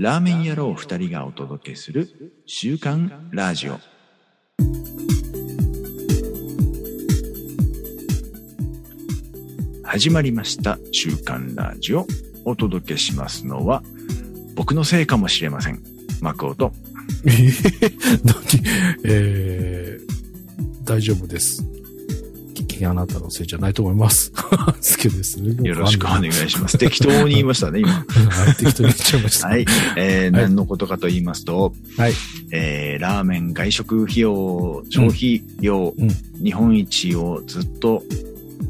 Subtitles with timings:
[0.00, 2.08] ラーメン野郎二人がお届けする
[2.46, 3.78] 週刊ラジオ。
[9.84, 12.06] 始まりました週刊ラジオ。
[12.46, 13.82] お届けしますのは
[14.54, 15.82] 僕のせいかもしれません。
[16.22, 16.72] マクオと。
[19.04, 21.69] えー、大丈夫です。
[22.80, 24.32] きあなたのせいじゃないと思います。
[24.40, 25.68] 好きですね。
[25.68, 26.78] よろしくお願いします。
[26.78, 27.90] 適当に言いましたね、今。
[28.30, 29.48] はい、適当に言っちゃいました。
[29.48, 29.66] はい。
[29.96, 32.12] えーはい何のことかと言いますと、はい。
[32.50, 36.10] えーラーメン外食費用、消費量、うん
[36.42, 38.02] 日本一をずっと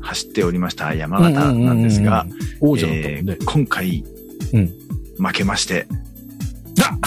[0.00, 2.27] 走っておりました山形なんですが。
[2.61, 4.05] 今回、
[4.52, 4.72] うん
[5.19, 5.86] 負けまして、
[6.83, 6.98] あ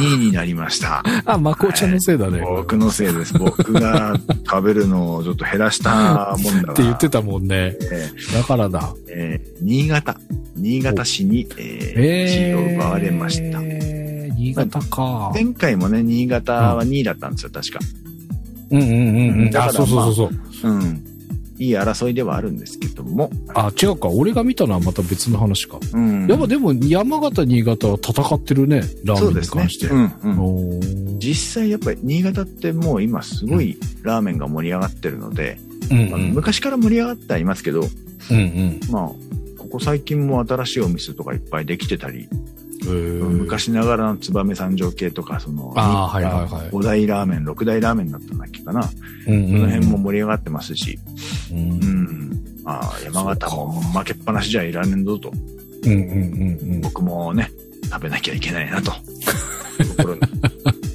[0.00, 1.02] 2位になりました。
[1.24, 2.40] あ、まこちゃんのせいだね。
[2.40, 3.34] 僕のせいです。
[3.38, 4.18] 僕が
[4.48, 6.72] 食べるのをちょっと減らしたもんだな。
[6.72, 7.76] って言ってたもんね。
[7.80, 8.80] えだからだ。
[8.80, 10.18] ーえー新潟、
[10.56, 13.60] 新潟市に、えー地位を奪われました。
[13.62, 15.30] えー、新潟か。
[15.34, 17.78] 前回もね、新潟は2位だったんですよ、確か。
[18.70, 19.56] うんうんうんうん。
[19.56, 20.30] あ、そうそうそう
[20.62, 20.72] そう。
[20.72, 21.09] うん。
[21.60, 23.30] いい争いではあるんですけども。
[23.54, 24.08] あ、違うか。
[24.08, 25.78] 俺が見たのはまた別の話か。
[25.92, 26.26] うん。
[26.26, 28.80] やっぱでも、山形、新潟は戦ってるね。
[29.04, 29.86] ラーメンに関して。。
[29.88, 30.38] うんうん。
[30.40, 35.58] おー実際やっぱり新潟ってもう今すごいラーメンが盛り上がってるので、
[35.90, 36.32] まあうんうん。
[36.32, 37.80] 昔から盛り上がってはいますけど、
[38.30, 38.80] うんうん。
[38.90, 39.08] まあ、
[39.58, 46.70] ここ最近も新しいお店とかいっぱいできてたり、えー昔ながらの燕三条系とか、その、あーはいはいはい。
[46.70, 48.88] 5大ラーメン、6大ラーメンだったんだっけかな。
[49.26, 50.98] うんうんこの辺も盛り上がってますし、
[51.52, 51.58] うん。
[51.58, 51.70] ううん。
[52.30, 52.44] ん。
[52.64, 55.30] まあ、山形も負けっぱなしじゃいられんぞと、
[55.84, 55.98] うんうん
[56.62, 56.80] うん。
[56.80, 57.50] 僕もね、
[57.84, 58.92] 食べなきゃいけないなと、
[59.96, 60.20] 心 に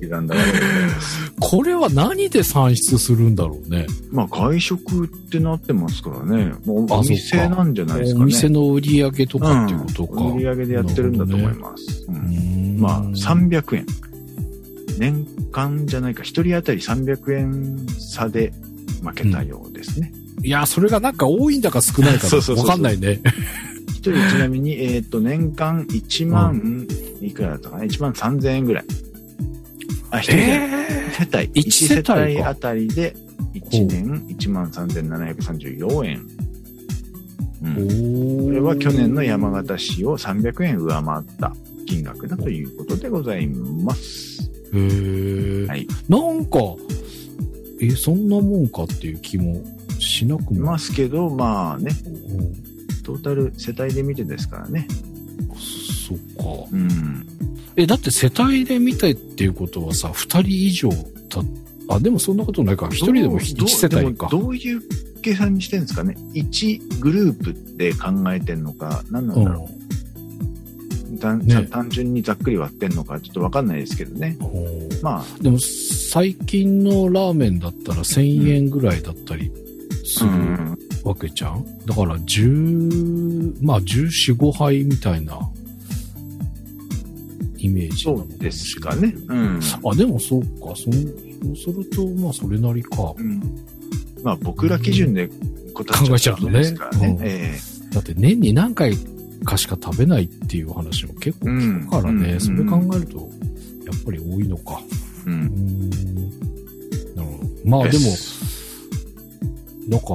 [0.10, 1.34] 刻んだわけでございます。
[1.40, 3.88] これは何で算出するんだろうね。
[4.12, 6.54] まあ、外食ってなってますからね。
[6.66, 8.24] もうあお店なんじゃないですかね。
[8.24, 10.22] お店の売り上げとかっていうことか。
[10.22, 12.06] うん売り上げでやってるんだと思います。
[12.08, 13.86] うんうんまあ、300円。
[14.98, 18.54] 年間じゃないか、一人当たり300円差で
[19.04, 20.12] 負けたようですね。
[20.44, 23.22] いや、それがなんか多いんだか少ないかわかんないね。
[23.90, 26.88] 一人ちなみに、えっ、と、年間1万、
[27.22, 28.86] いくらだったかな ?1 万3000円ぐらい。
[30.16, 30.70] あ、一人え
[31.12, 31.52] 世帯。
[31.54, 33.16] 一世帯か1世帯あたりで、
[33.54, 36.22] 1年1万3734円。
[37.64, 38.46] うーん。
[38.46, 41.54] これは去年の山形市を300円上回った
[41.88, 44.52] 金額だということでございます。
[44.74, 45.88] へーはい。
[46.10, 46.60] なんか、
[47.82, 49.62] え、そんなもんかっていう気も
[50.00, 50.72] しなくも。
[50.72, 52.66] ますけど、まあね、うん
[53.06, 54.88] トータル世帯で見てですからね。
[55.56, 56.68] そっか。
[56.72, 57.26] うん。
[57.78, 60.90] え、だって世帯で見たいっていうことはさ、二人以上
[61.30, 61.42] た、
[61.90, 62.88] あ、でもそんなことないか。
[62.90, 64.82] 一人でも一どう世帯かどういう
[65.22, 69.86] 計算にしてるんですかね ?1 グループって考えてんのか、何なんだろう。
[71.18, 74.38] 単ね単純にざっくり割ってんのか、ちょっとわかんないですけどね。
[74.40, 79.52] うんまでも最近のラーメンだったら1000円ぐらいだったり
[80.04, 80.78] すあ、るうん。
[81.04, 85.40] わけじゃん、だから10、まあ14、5杯みたいな
[87.66, 89.16] イメージなのそうですかね。
[89.28, 89.60] うん。
[89.84, 90.48] あ、でもそうか。
[90.76, 93.14] そうすると、まあそれなりか。
[93.18, 93.42] うん
[94.24, 95.30] まあ僕ら基準で
[95.76, 96.74] 答考えちゃうとね
[97.92, 98.98] だって年に何回
[99.44, 102.34] かしか食べないっていう話も結構聞くからね。
[102.34, 103.24] うんそれ考えると、や
[103.96, 104.82] っぱり多いのか。
[105.28, 105.34] えう。
[105.34, 105.90] うん。
[105.90, 105.96] な
[107.18, 107.70] るほど。
[107.70, 108.06] まあでも、
[109.88, 110.08] なんか、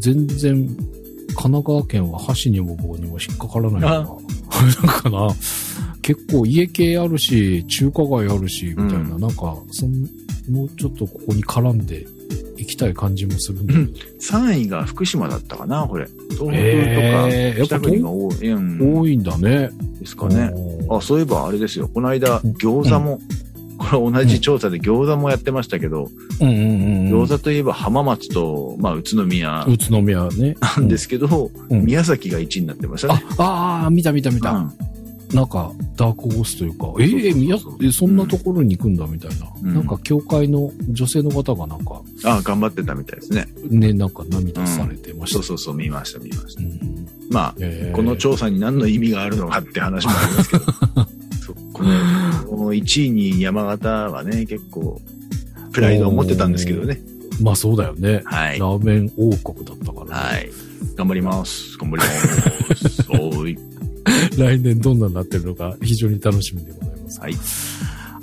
[0.00, 3.88] 全然、神奈川県は箸にも棒にも引っかからないな。
[4.84, 5.28] なんかな、
[6.02, 10.02] 結構家系あるし、中華街あるし、みたいな、うんなんか、そん、
[10.50, 12.04] もうちょっとここに絡んで
[12.56, 13.86] いきたい感じもするんだけど。
[14.20, 16.06] 3位が福島だったかな、これ。
[16.30, 19.70] 東北とか、北国が多い、うん、多いんだね。
[20.00, 20.52] ですかね。
[20.90, 21.88] あ、そういえばあれですよ。
[21.88, 23.20] この間、うん餃子も、
[23.78, 26.08] これ同じ調査で餃子もやってましたけど、
[26.40, 26.62] うんうんうん
[27.12, 27.22] うん。
[27.22, 30.56] 餃子といえば浜松と、まあ、宇都宮宇都宮ね。
[30.60, 33.24] なんですけど、うん宮崎が1位になってましたね。
[33.38, 33.44] あ、
[33.82, 34.70] ああ、見た見た見た。
[35.32, 39.46] うんなんか、ダークホースというか、ええそうそんなところに行くんだみたいな。
[39.62, 43.46] うんなんか、教会の女性の方がなんか、あ頑張ってたみたいですね。
[43.70, 45.38] ね、なんか涙されてました。
[45.38, 46.62] そうそうそう、見ました、見ました。
[46.62, 50.64] うんまあ、えーこの調査に何の意味があるのかって話もありますけど、
[51.72, 51.90] この
[52.48, 55.00] この1位に山形はね、結構、
[55.72, 57.00] プライドを持ってたんですけどね。
[57.40, 58.20] まあそうだよね。
[58.24, 58.58] はい。
[58.58, 60.50] ラーメン王国だったから、はい。
[60.96, 61.78] 頑張ります。
[61.78, 63.06] 頑張ります。
[63.18, 63.58] おい。
[64.38, 67.20] 来年どんなになってるのか非常に楽しみでございます。
[67.20, 67.34] はい。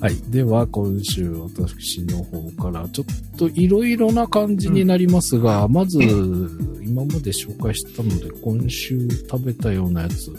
[0.02, 0.16] はい。
[0.30, 10.34] では、今週私の方からちょっといろいろな感じになりますが、まず、今まで紹介したので、今週食べたようなやつ。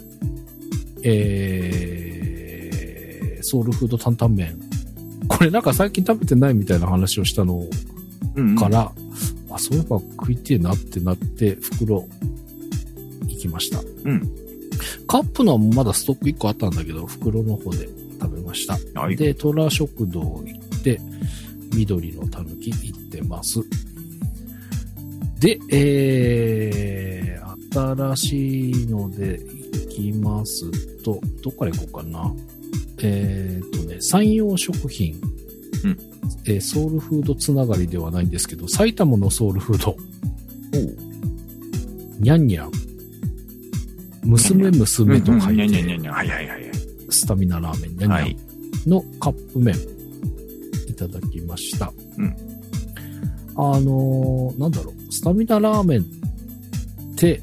[1.03, 1.91] えー
[3.51, 4.57] ソウルフード担々麺。
[5.27, 7.67] これなんか最近食べてないみたいな話をしたの
[8.35, 8.91] うんうんから、
[9.49, 12.07] あ、そういえば食いてえなってなって、袋、
[13.27, 13.81] 行きました。
[14.05, 14.29] うん。
[15.07, 17.87] カップのはまだストック1個あったんだけど、袋の方で
[18.19, 18.77] 食べました。
[18.99, 19.15] はい。
[19.15, 20.41] で、トラ食堂行
[20.75, 20.99] って、
[21.73, 23.59] 緑のたぬき行ってます。
[25.39, 29.39] で、えー、新しいので
[29.89, 30.69] 行きます
[31.03, 32.33] と、どっから行こうかな。
[33.03, 35.15] えー、とね、山陽食品。
[35.83, 35.97] うん
[36.45, 39.95] えーソウルフードつながりではないんですけど、埼玉のソウルフード。
[42.19, 42.71] にゃんにゃん。
[44.23, 46.71] 娘娘と書いてはいはいはいはい。
[47.09, 48.51] スタミナラーメン。
[48.87, 49.75] のカップ麺
[50.87, 51.91] いただきました。
[52.17, 52.35] うん
[53.57, 57.41] あのーなんだろう、スタミナラーメンって、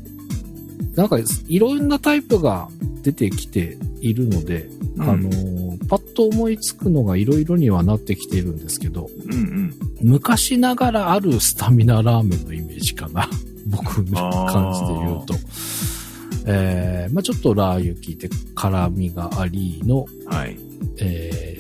[0.96, 2.69] なんかいろんなタイプが
[3.02, 9.74] 出てきているので、うんあのーパッと思いつくのがいろいろにはなってきているんですけど、うんうん。
[10.02, 13.28] 昔ながらあるスタミナラーメンのイメージかな。
[13.66, 15.34] 僕の感じで言うと。
[16.48, 20.56] えーまあちょっとラー油効いて辛みがありのはい。
[20.98, 21.58] えー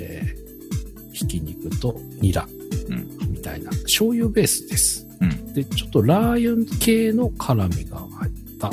[1.18, 2.46] ひき肉とニラ
[2.88, 3.32] うん。
[3.32, 5.06] みたいな醤油ベースです。
[5.20, 5.52] うん。
[5.52, 8.70] で、ちょっとラー油系の辛みが入った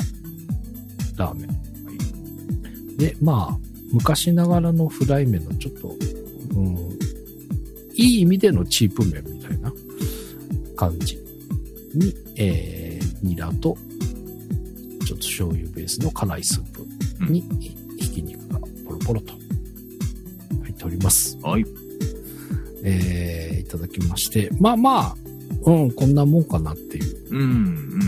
[1.16, 2.96] ラーメン。
[2.96, 3.58] で、まあ、
[3.92, 5.94] 昔ながらのフライ麺のちょっと、
[6.54, 6.76] うん、
[7.94, 9.72] いい意味でのチープ麺みたいな
[10.76, 11.16] 感じ
[11.94, 13.76] に、えー、ニラと、
[15.06, 17.40] ちょっと醤油ベースの辛いスープに、
[17.98, 19.34] ひき肉がポロポロと
[20.62, 21.38] 入っております。
[21.40, 21.64] はい。
[22.82, 25.16] えーいただきまして、まあまあ、
[25.64, 27.16] うん、こんなもんかなっていう。
[27.30, 27.44] うんう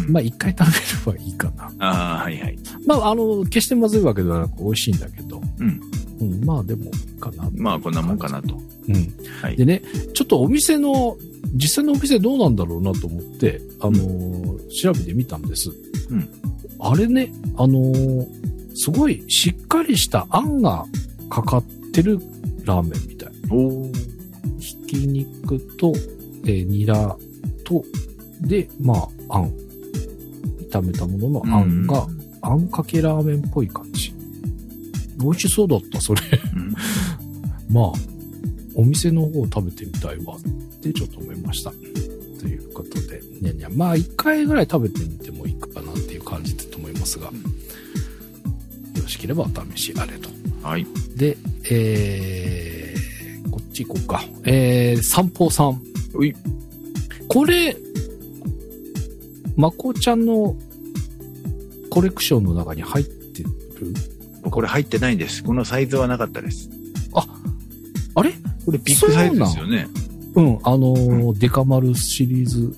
[0.09, 0.13] ん。
[0.13, 0.71] まあ一回食
[1.07, 1.73] べればいいかな。
[1.81, 2.59] ああ、はいはい。
[2.87, 5.81] まああの、決してまずいわけではなく美味しいんだけど、うん。
[6.21, 6.91] うん、まあでも
[7.21, 7.51] かな。
[7.57, 8.55] まあ、こんなもんかなと。
[8.89, 8.95] うん。
[9.43, 9.83] はいでね、
[10.15, 11.17] ちょっとお店の、
[11.55, 15.71] 実際のお店どうなんだろうなと思って、あのー調べてみたんです。
[16.11, 16.29] うん
[16.81, 18.49] あれね、あのー
[18.81, 20.85] すごいしっかりしたあんが
[21.29, 22.21] かかってる
[22.65, 23.33] ラーメンみたい。
[23.51, 25.93] おーひき肉と、
[26.45, 27.17] えーニラ
[27.65, 27.85] と、
[28.41, 29.53] で、まあ、あん。
[30.71, 32.07] 炒めたもののあんが、
[32.43, 34.13] あんかけラーメンっぽい感じ。
[35.21, 36.21] 美味しそうだった、それ。
[36.55, 36.75] うん。
[37.75, 37.93] まあ、
[38.75, 41.73] お店の方を食べてみたいわってちょっと思いました。
[42.39, 43.69] ということで、にゃにゃ。
[43.71, 45.97] まあ、一回ぐらい食べてみてもいいかなっ
[46.99, 47.33] ますが、よ
[49.03, 50.29] ろしければお試しあれと。
[50.63, 50.87] はい。
[51.17, 51.37] で、
[51.71, 54.25] えー、こっち行こうか。
[54.45, 55.81] えー、散歩さん。
[56.15, 56.35] うい。
[57.29, 57.77] これ、
[59.57, 60.57] まこちゃんの
[61.91, 63.51] コレクションの中に入ってる？
[64.51, 65.43] これ入ってないんです。
[65.43, 66.71] このサイズはなかったです。
[68.15, 68.33] あれ？
[68.65, 69.89] これビッグサイズですよね。
[70.35, 72.75] うん、あのーデカマルシリーズ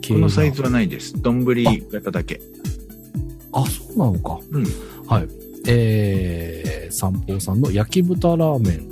[0.00, 1.20] 系こなのサイズはないです。
[1.20, 2.40] 丼型だけ。
[3.60, 4.38] あ、そうなのか。
[4.50, 4.64] うん。
[5.06, 5.28] はい。
[5.68, 8.88] えー、三宝さんの焼き豚ラーメン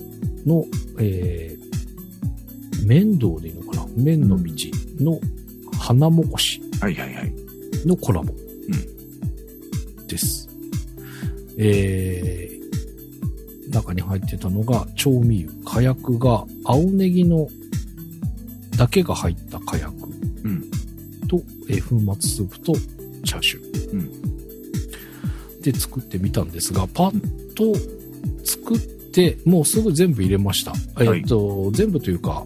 [0.46, 0.64] の、
[0.98, 3.86] えー、麺道でいいのかな？
[3.96, 4.52] 麺の道
[5.00, 5.20] の
[5.78, 7.32] 花もこしはいはいはい。
[7.86, 8.32] のコラボ。
[10.08, 10.48] です。
[11.56, 15.70] えー、中に入ってたのが調味油。
[15.70, 17.48] 火薬が青ネギの
[18.76, 19.94] だけが入った火薬
[20.44, 20.62] うん。
[21.28, 22.72] と、えー粉末スープと
[23.24, 23.92] チャーシュー。
[23.92, 24.23] うん
[25.64, 27.74] で作ってみたんですが、パッと
[28.44, 30.72] 作って、もうすぐ全部入れました。
[31.00, 32.44] えっ、と、全部というか、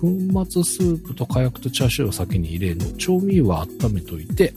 [0.00, 0.06] 粉
[0.48, 4.54] 末スープと火薬とチャーシューを先に入れの、調味油は温めといて、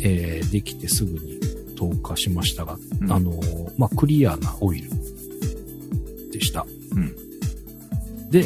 [0.00, 1.40] えーできてすぐに
[1.76, 4.90] 投下しましたが、うんあのーまあ、クリアなオイル
[6.30, 6.66] でした。
[6.94, 7.16] うん
[8.30, 8.44] で、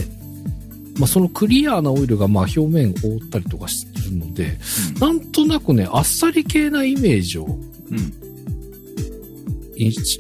[0.99, 4.59] まあ、そのクリアなオイルがまあ表面を覆ったりとかするので、
[5.00, 7.99] なんとなくね、あっさり系なイメージを、うん。
[7.99, 8.25] い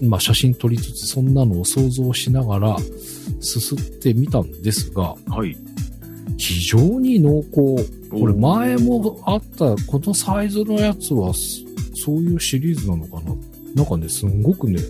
[0.02, 2.76] まあ、写真撮りつつ、そんなのを想像しながら、
[3.40, 5.56] すすってみたんですが、はい。
[6.36, 7.90] 非常に濃厚。
[8.10, 13.34] これ前もあった、このサイズのやつは、そそういうシリーズなのかな
[13.74, 14.80] なんかね、すんごくね、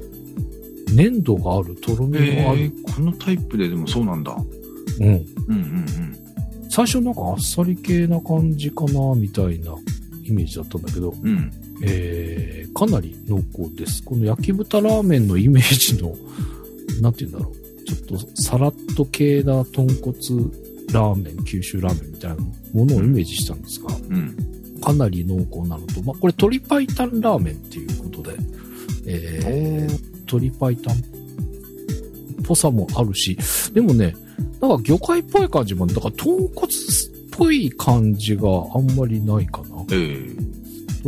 [0.93, 2.63] 粘度がある、とろみのある。
[2.63, 4.37] えー、このタイプででもそうなんだ。
[5.01, 5.07] うん。
[5.07, 6.27] うんうん
[6.69, 9.75] 最初なんかあっさり系な感じかな、みたいな
[10.25, 11.51] イメージだったんだけど、うん。
[11.81, 11.85] うん。
[11.89, 14.03] えー、かなり濃厚です。
[14.03, 16.15] この焼き豚ラーメンのイメージの、
[17.01, 17.85] なんて言うんだろう。
[17.85, 20.13] ちょっとサラッと系な豚骨
[20.93, 22.37] ラーメン、九州ラーメンみたいな
[22.73, 24.37] ものをイメージしたんですが、うん。
[24.81, 26.87] かなり濃厚なのと、まあ、これ鶏白湯
[27.21, 28.37] ラーメンっていうことで、
[29.07, 30.81] えー、鶏白湯っ
[32.45, 33.37] ぽさもあるし、
[33.73, 34.15] でもね、
[34.61, 36.49] なんか魚介っぽい感じもだから豚骨っ
[37.31, 38.43] ぽい感じが
[38.75, 39.85] あんまりないかな。
[39.93, 40.37] え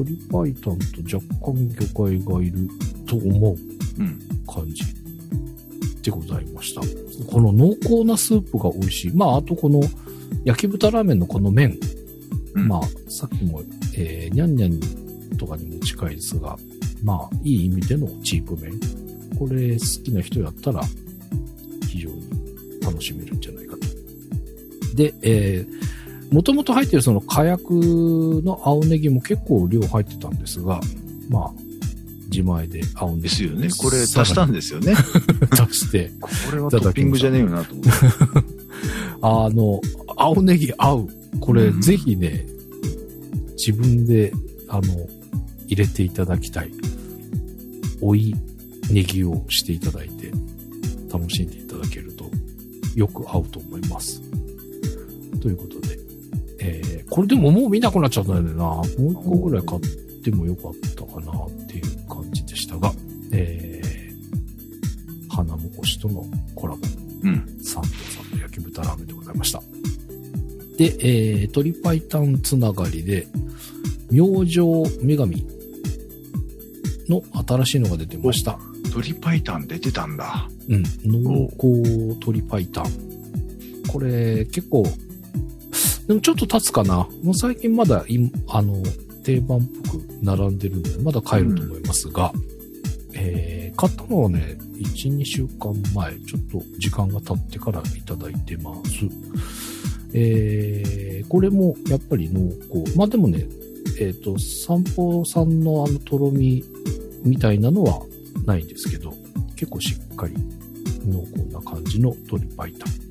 [0.03, 0.71] え鶏白湯と
[1.17, 2.69] 若干魚介がいる
[3.07, 3.57] と思う
[3.99, 4.19] うん。
[4.47, 4.85] 感じ
[6.03, 6.81] でございました。
[7.31, 9.13] この濃厚なスープが美味しい。
[9.13, 9.81] まあ、あとこの
[10.45, 11.79] 焼き豚ラーメンのこの麺。
[12.55, 13.63] うんまあ、さっきも、
[13.97, 16.57] えー、にゃんにゃんとかにも近いですが、
[17.05, 18.73] まあ、いい意味でのチープ麺。
[19.39, 20.83] これ好きな人やったら、
[21.89, 22.23] 非常に
[22.81, 24.97] 楽しめるんじゃないかと。
[24.97, 25.98] で、えー、
[26.31, 30.81] もともと入ってるその火薬の青ネギも結構量入ってたんですが、
[31.31, 31.51] まあ、
[32.31, 33.23] 自前で青ネギ。
[33.23, 33.69] ですよね。
[33.79, 34.95] これ足したんですよね。
[35.59, 37.91] 足して、これはトッピングじゃねえよなと思って。
[39.23, 39.81] あの、
[40.17, 41.09] 青ネギ合う。
[41.41, 42.47] これ、うんぜひね、
[43.57, 44.33] 自分で、
[44.69, 45.09] あの、
[45.67, 46.73] 入れていただきたい。
[48.01, 48.35] 追い
[48.91, 50.31] ネギをしていただいて、
[51.13, 52.31] 楽しんでいただけると、
[52.95, 54.23] よく合うと思います。
[55.41, 55.78] ということ
[57.19, 58.65] これでももう見なくなっちゃったんだよな。
[58.65, 59.81] もう一個ぐらい買っ
[60.23, 62.93] てもよかったかなっていう感じでしたが、
[63.33, 66.81] えー、花もこしとのコラボ。
[67.25, 67.59] うん。
[67.61, 69.61] サンドさんの焼き豚ラーメンでございました。
[70.77, 73.27] で、えー、鶏白湯つながりで、
[74.13, 74.85] 明星女
[75.17, 75.45] 神
[77.09, 78.61] の新しいのが出てました。
[78.85, 80.49] 鶏白湯出てたんだ。
[80.69, 80.85] うん。
[81.05, 81.67] 濃厚
[82.11, 82.69] 鶏白湯。
[83.89, 84.85] これ、結構、
[86.09, 87.07] でもちょっと経つかな。
[87.23, 88.83] もう最近まだい、あの、
[89.23, 92.33] 定番っぽく並んでるんで、まだ買えると思いますが、
[93.13, 99.05] えー、買ったのはね、1、2週間前、ちょっと時間が経ってからいただいてます。
[100.15, 102.53] えー、これもやっぱり濃
[102.85, 102.97] 厚。
[102.97, 103.47] まあでもね、
[104.01, 106.65] えっ、と、散歩さんのあのとろみ
[107.23, 108.01] みたいなのは
[108.47, 109.13] ないんですけど、
[109.57, 110.35] 結構しっかり
[111.05, 113.08] 濃厚な感じの鶏白湯。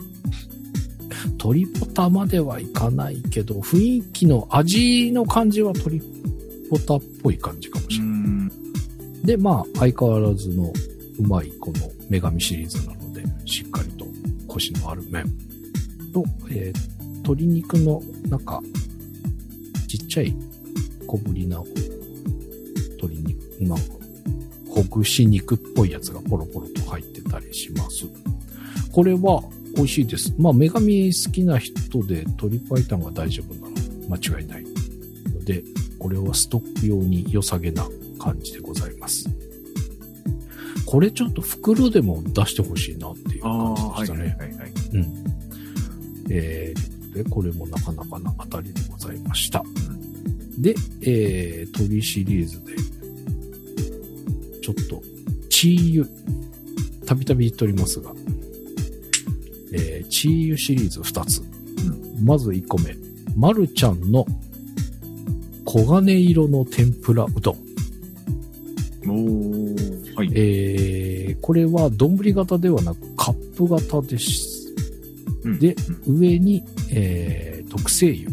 [1.26, 6.02] 鶏ポタまではいかないけど、雰囲気の味の感じは鶏
[6.70, 8.08] ポタっぽい感じかもしれない。
[8.10, 8.52] ん。
[9.24, 10.72] で、まあ、相変わらずの
[11.20, 14.06] うまいこの女神シリーズなので、しっかりと
[14.48, 15.26] コシのある麺
[16.14, 16.98] と、えー
[17.28, 18.62] 鶏肉の中、
[19.86, 20.34] ちっちゃい
[21.06, 21.62] 小ぶりな
[22.92, 23.78] 鶏肉の
[24.70, 28.06] ほぐし肉っぽいやつがポロポロと入ってたりします。
[28.94, 29.44] これは
[29.78, 30.34] 美味しいです。
[30.38, 33.78] まあ、女神好きな人で鶏白湯が大丈夫なら
[34.10, 34.64] 間違いない
[35.34, 35.64] ので、
[36.00, 37.88] これはストック用に良さげな
[38.20, 39.30] 感じでございます。
[40.86, 44.20] これちょっと袋でも出してほしいなっていう感じでしたね。
[44.20, 44.72] はいはいはい。
[44.94, 45.26] うん。
[46.30, 49.64] えー、で、これもなかなかな当たりでございました。
[50.58, 52.74] で、えー、鳥シリーズで、
[54.62, 55.04] ちょっと、
[55.50, 56.10] チーユ、
[57.06, 58.37] たびたび言っておりますが、えー、
[60.18, 61.44] チーユシリーズ2つ。
[62.24, 62.98] まず1個目、
[63.36, 64.26] まるちゃんの
[65.64, 67.56] 黄金色の天ぷらうどん。
[70.16, 70.32] はい。
[70.34, 74.74] えー、これは丼型ではなくカップ型です。
[75.44, 75.76] うんで、
[76.08, 78.32] 上に、えー、特製油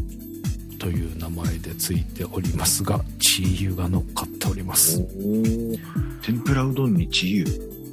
[0.79, 5.05] という名前でついておりますが、チー油が乗っかっております。
[6.23, 7.47] 天ぷらうどんにチー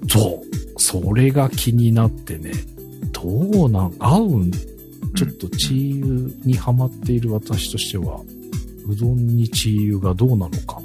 [0.08, 0.46] そう。
[0.78, 2.54] それが気になってね、
[3.24, 4.52] どうなん、合うん？
[5.16, 8.22] ちょっとチー油にハマっている私としては、
[8.88, 10.82] うどんにチー油がどうなのか。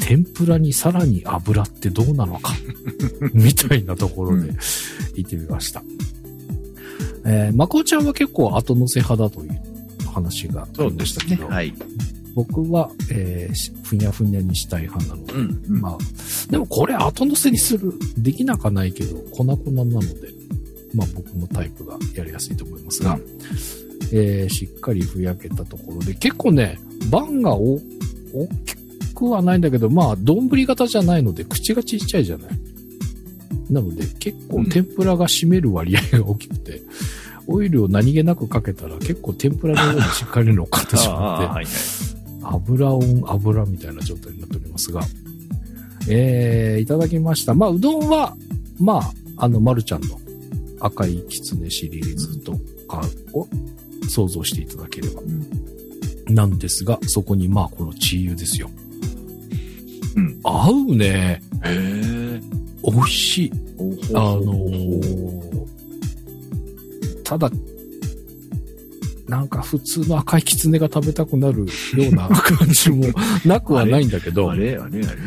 [0.00, 2.54] 天ぷらにさらに油ってどうなのか。
[3.34, 4.56] みたいなところでうん
[5.14, 5.82] 行ってみました。
[7.24, 9.60] えー、まこちゃんは結構後乗せ派だという
[10.06, 11.74] 話がありましたけど、はい。
[12.34, 15.62] 僕は、えーしふにゃふにゃにしたい派なので、うん。
[15.68, 15.98] うんまあ、
[16.50, 20.37] でもこれ後乗せにする、できなかないけど、粉々なので、
[20.94, 23.22] まあ僕のタイプがやりやすいと思いますが、うん
[24.12, 26.78] えーしっかりふやけたところで、結構ね、
[27.10, 27.78] 番がお
[28.32, 32.50] 大きくはないんだけど、まあ、丼型じゃないので、口がちっちゃいじゃない。
[33.70, 36.80] なので、結構天ぷらが占める割合が大きくて、
[37.46, 41.66] オイルを何気なくかけたら結構天ぷらの上にしっかり乗っかってしまって、はいはい。
[42.42, 45.00] 油オン油みたいな状態になっておりますが、
[46.08, 47.54] えー、いただきました。
[47.54, 48.36] まあ、うどんは、
[48.78, 50.18] まあ、あの、まるちゃんの
[50.80, 52.52] 赤いきつねシリーズと
[52.86, 53.46] かを
[54.08, 55.22] 想像していただければ。
[56.28, 58.70] なんですが、そこにまあ、このチー油ですよ。
[60.16, 60.40] うん。
[60.42, 61.40] 合うね。
[61.64, 62.40] へえ。
[62.84, 63.52] 美味しい。
[64.14, 65.48] あのー
[67.24, 67.50] ただ、
[69.28, 71.66] なんか普通の赤いきつねが食べたくなるよ
[72.10, 73.04] うな 感じも
[73.44, 75.18] なくはないんだけど、あれあれあれ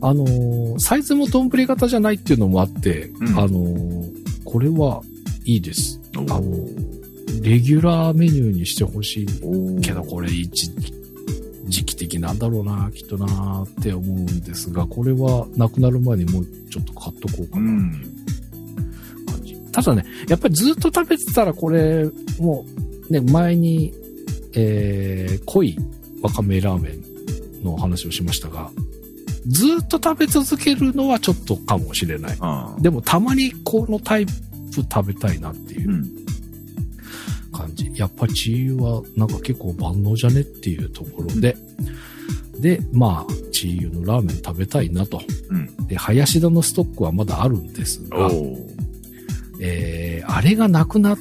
[0.00, 4.21] あのーサイズも丼型じゃないっていうのもあって、うんあのー
[4.52, 5.00] これは
[5.46, 5.98] いいです。
[6.14, 6.42] おあの、
[7.40, 10.70] レギュラーメニューにしてほしいおけど、これ一
[11.64, 17.62] 時期的なんだろうな、きっとなって思うんですが、これはなくなる前にもうちょっと買っとこうかな。
[17.62, 17.92] うん。
[19.26, 19.56] 感じ。
[19.72, 22.04] ただね、やっぱりずっと食べてたらこれ、
[22.38, 22.66] も
[23.08, 23.94] う、ね、前に、
[24.54, 25.78] えー、濃い
[26.20, 28.70] わかめラーメンの話をしましたが、
[29.46, 32.38] ずっと食べ続けるのはちょっとかもしれない。
[32.80, 34.32] でもたまにこのタイプ
[34.74, 36.10] 食べたいなっていううん
[37.52, 37.90] 感じ。
[37.94, 41.56] やっぱチー油はなんか結構万能じゃねっていうところで、
[42.58, 45.20] で、まあ、チー油のラーメン食べたいなと。
[45.50, 45.86] うん。
[45.86, 48.56] で、林田のストックはまだあるんですが、お
[49.60, 51.18] えーあれがなくなっ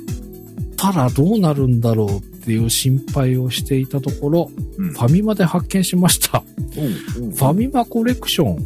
[0.82, 6.44] たらどうなるんだろうっていう心配をしていたところ、うんファミマで発見しました。
[6.76, 6.86] おう
[7.26, 8.66] おうファミマコレクション。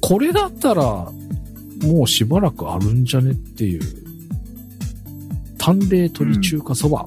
[0.00, 1.10] これだったら、
[1.82, 3.82] もうしばらくあるんじゃねっていう。
[5.58, 7.06] 淡麗鶏中華そば。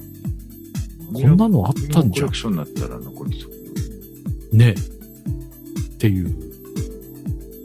[1.12, 2.36] こんなのあったんじゃんコレク。
[2.36, 3.48] ションになったら残りそ
[4.52, 4.56] う。
[4.56, 4.72] ね。
[4.72, 4.74] っ
[5.96, 6.34] ていう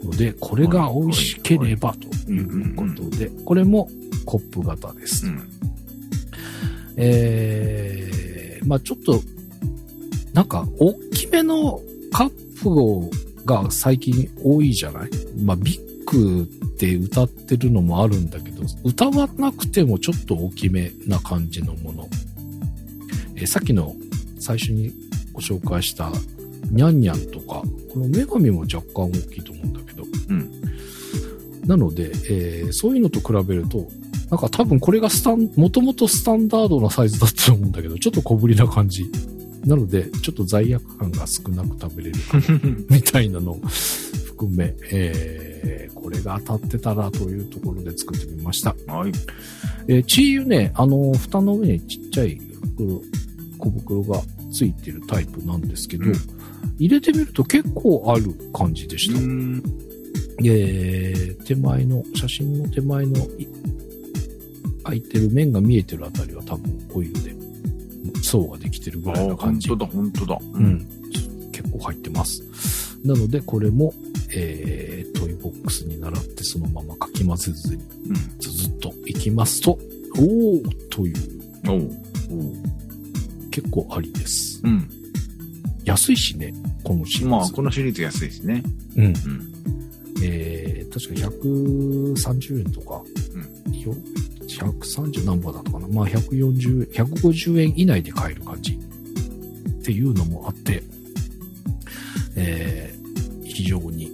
[0.04, 3.90] ので、これが美味しければということで、これも
[4.24, 5.26] コップ型です。
[5.26, 5.53] うん。
[6.96, 9.20] えー、まあちょっと、
[10.32, 11.80] なんか、大きめの
[12.12, 12.30] カッ
[12.62, 15.10] プが最近多いじゃない？
[15.44, 22.08] まあビッグって歌ってるのもあるんだけど、歌わなくてもちょっと大きめな感じのもの。
[23.36, 23.94] えーさっきの
[24.38, 24.92] 最初に
[25.32, 26.10] ご紹介した
[26.70, 30.50] ニャンニャンとか、この女神も若干大きいと思うんだけど、うん。
[31.66, 33.88] なので、えーそういうのと比べると、
[34.30, 39.04] なんか多分これがスタン、もともとスタンダードなサイズだったと思うんだけど、ちょっと小ぶりな感じ。
[39.66, 42.16] なので、ちょっと罪悪感が少なく食べれる
[42.90, 43.60] みたいなのを
[44.26, 48.76] 含め、えーこれが当たってたらというところで作ってみました。
[48.86, 49.12] はい。
[49.88, 52.38] えーチー油ね、あの、蓋の上にちっちゃい
[52.76, 53.00] 袋、
[53.56, 54.20] 小袋が
[54.52, 56.14] ついてるタイプなんですけど、うん
[56.78, 59.18] 入れてみると結構ある感じでした。
[59.18, 59.62] うん。
[60.44, 63.12] えー手前の、写真の手前の
[64.92, 67.34] い開いてる面が見えてるあたりは多分オイルで
[68.22, 69.68] 層ができてるぐあらいな感じ。
[69.68, 70.38] 本当だ、本当だ。
[70.54, 70.60] う。
[70.60, 70.86] ん。
[71.52, 72.42] 結構入ってます。
[73.04, 73.92] なので、これも、
[74.34, 78.14] えートイボックスに習ってそのままかき混ぜずにうん。
[78.40, 79.78] ずずっといきますと、
[80.16, 81.16] おーという、
[81.68, 81.90] おう
[82.30, 82.52] おう
[83.50, 84.60] 結構ありです。
[84.64, 84.88] うん。
[85.84, 87.28] 安いしね、このシリーズ。
[87.28, 88.62] まあ、このシリーズ安いですね。
[88.96, 89.04] うん。
[89.04, 89.14] うん。
[90.22, 93.02] えー、確か130円とか、
[93.84, 93.94] よ
[94.60, 95.88] 130何本だったかな。
[95.88, 100.82] まあ140、150円以内で買える感じっていうのもあって、
[102.36, 104.10] えー、非常に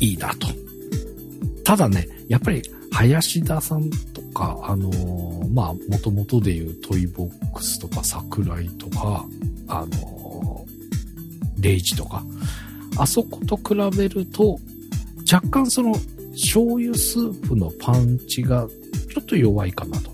[0.00, 0.48] いいなと。
[1.64, 2.62] ただね、やっぱり
[2.92, 9.26] 林田さんとか、あのーまあ、もともとでいうトイボックスとか桜井とか、
[9.68, 10.20] あのー
[11.60, 12.24] レイジとか、
[12.96, 14.58] あそこと比べると、
[15.30, 15.94] 若干その
[16.32, 18.68] 醤油スープのパンチが
[19.12, 20.10] ちょっと弱いかなと。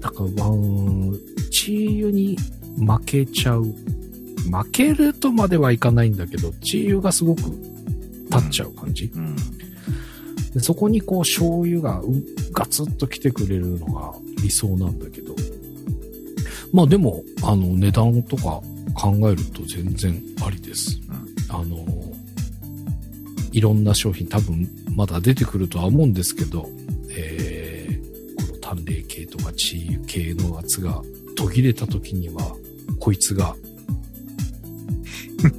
[0.00, 1.18] だから、ワン、
[1.50, 2.36] チー油に
[2.78, 3.64] 負けちゃう。
[3.64, 7.42] 負けるとまではいかないんだけど、チー油がすごく
[8.30, 9.10] 立っちゃう感じ。
[9.14, 9.36] うん。
[10.52, 15.34] でそこにこう醤油がうんガツッと来てくれるのが理想なんだけど。
[16.72, 18.60] まあでも、あの値段とか
[18.94, 21.00] 考えると全然ありです。
[21.48, 21.84] あの、
[23.54, 26.68] いろんな商品多分まだ出てくるとは思うんですけど、
[27.08, 31.00] えー、この淡麗系とかチー油系のやつが
[31.36, 32.56] 途切れた時には、
[32.98, 33.54] こいつが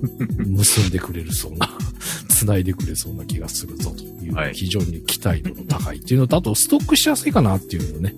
[0.45, 1.69] 結んでくれるそうな、
[2.27, 8.13] 繋いでくれそうな気がするぞという、はい非常に期待度の高いっていうのと、あとストックしやすいかなっていうのをね、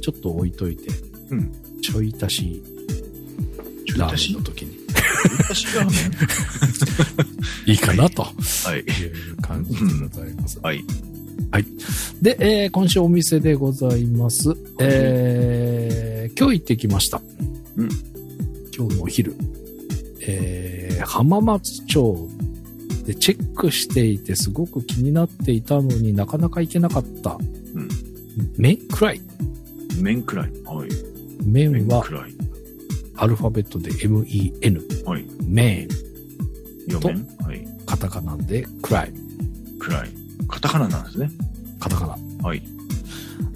[0.00, 0.88] ちょっと置いといて、
[1.30, 2.62] うんちょい足し、
[3.98, 4.53] ラーメンの時。
[7.66, 8.32] いいかなとは
[8.76, 8.80] い。
[8.80, 8.86] いう
[9.40, 9.84] 感じでご
[10.20, 10.58] ざいます。
[10.60, 10.84] はい。
[12.22, 14.54] で、えー今週お店でございます。
[14.80, 17.20] えー今日行ってきました。
[17.76, 17.88] うん
[18.76, 19.34] 今日のお昼。
[20.20, 22.28] えー浜松町
[23.06, 27.38] でチェックしていてすごく気になっていたのになかなか行けなかった。
[27.74, 27.88] うん
[28.56, 29.20] 麺くらい。
[30.00, 30.50] 麺くらい。
[30.64, 30.88] はい。
[31.44, 32.04] 麺は。
[33.16, 34.80] アルファベットで MEN。
[35.04, 35.24] はい。
[35.46, 35.88] 麺。
[36.86, 37.66] 四麺はい。
[37.86, 39.12] カタカナでくらい。
[39.78, 40.08] くらい。
[40.48, 41.30] カタカナなんですね。
[41.78, 42.46] カタカナ。
[42.46, 42.62] はい。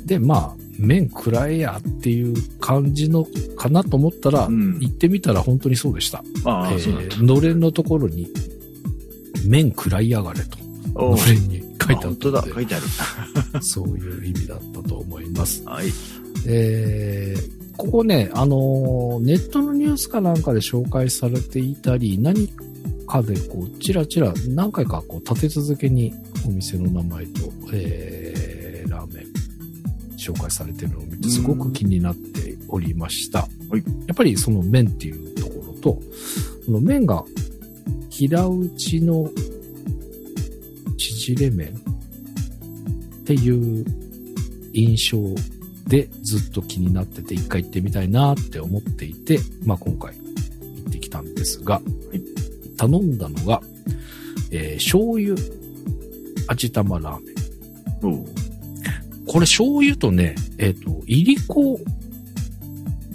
[0.05, 6.23] で、まあ、麺食らえやっていう感じのかなと思ったら、うん行ってみたら本当にそうでした。
[6.45, 6.77] ああ、え。
[6.77, 8.29] ーのれんのところに、
[9.45, 10.59] 麺食らいやがれと、
[10.95, 12.85] のれんに書いてあった書いてある。
[13.53, 15.65] で、そういう意味だったと思います。
[15.65, 15.89] はい。
[16.47, 22.49] えーここね、あのーネットのニュースかなんかで紹介されていたり、何
[23.07, 26.13] かでこう、ちらちら何回かこう、立て続けに
[26.45, 27.41] お店の名前と、
[27.73, 29.27] えーラーメン
[30.17, 33.41] 紹介されてるのを見て、すごく気になっておりました。
[33.41, 33.49] はい
[34.07, 36.03] やっぱりその麺っていうところと、
[36.65, 37.25] その麺が
[38.11, 39.31] 平打ちの
[40.97, 43.85] 縮れ麺っていう
[44.73, 45.19] 印象
[45.89, 51.81] でずっと気になってて一回行ってみたいなって思っていて、まあ今回行ってきたんですが、
[52.13, 52.21] い
[52.77, 53.63] 頼んだのが、
[54.51, 55.35] えー醤油
[56.47, 58.15] 味玉ラーメン。
[58.15, 58.25] おう
[59.27, 61.79] これ醤油とね、えっ、と、いりこ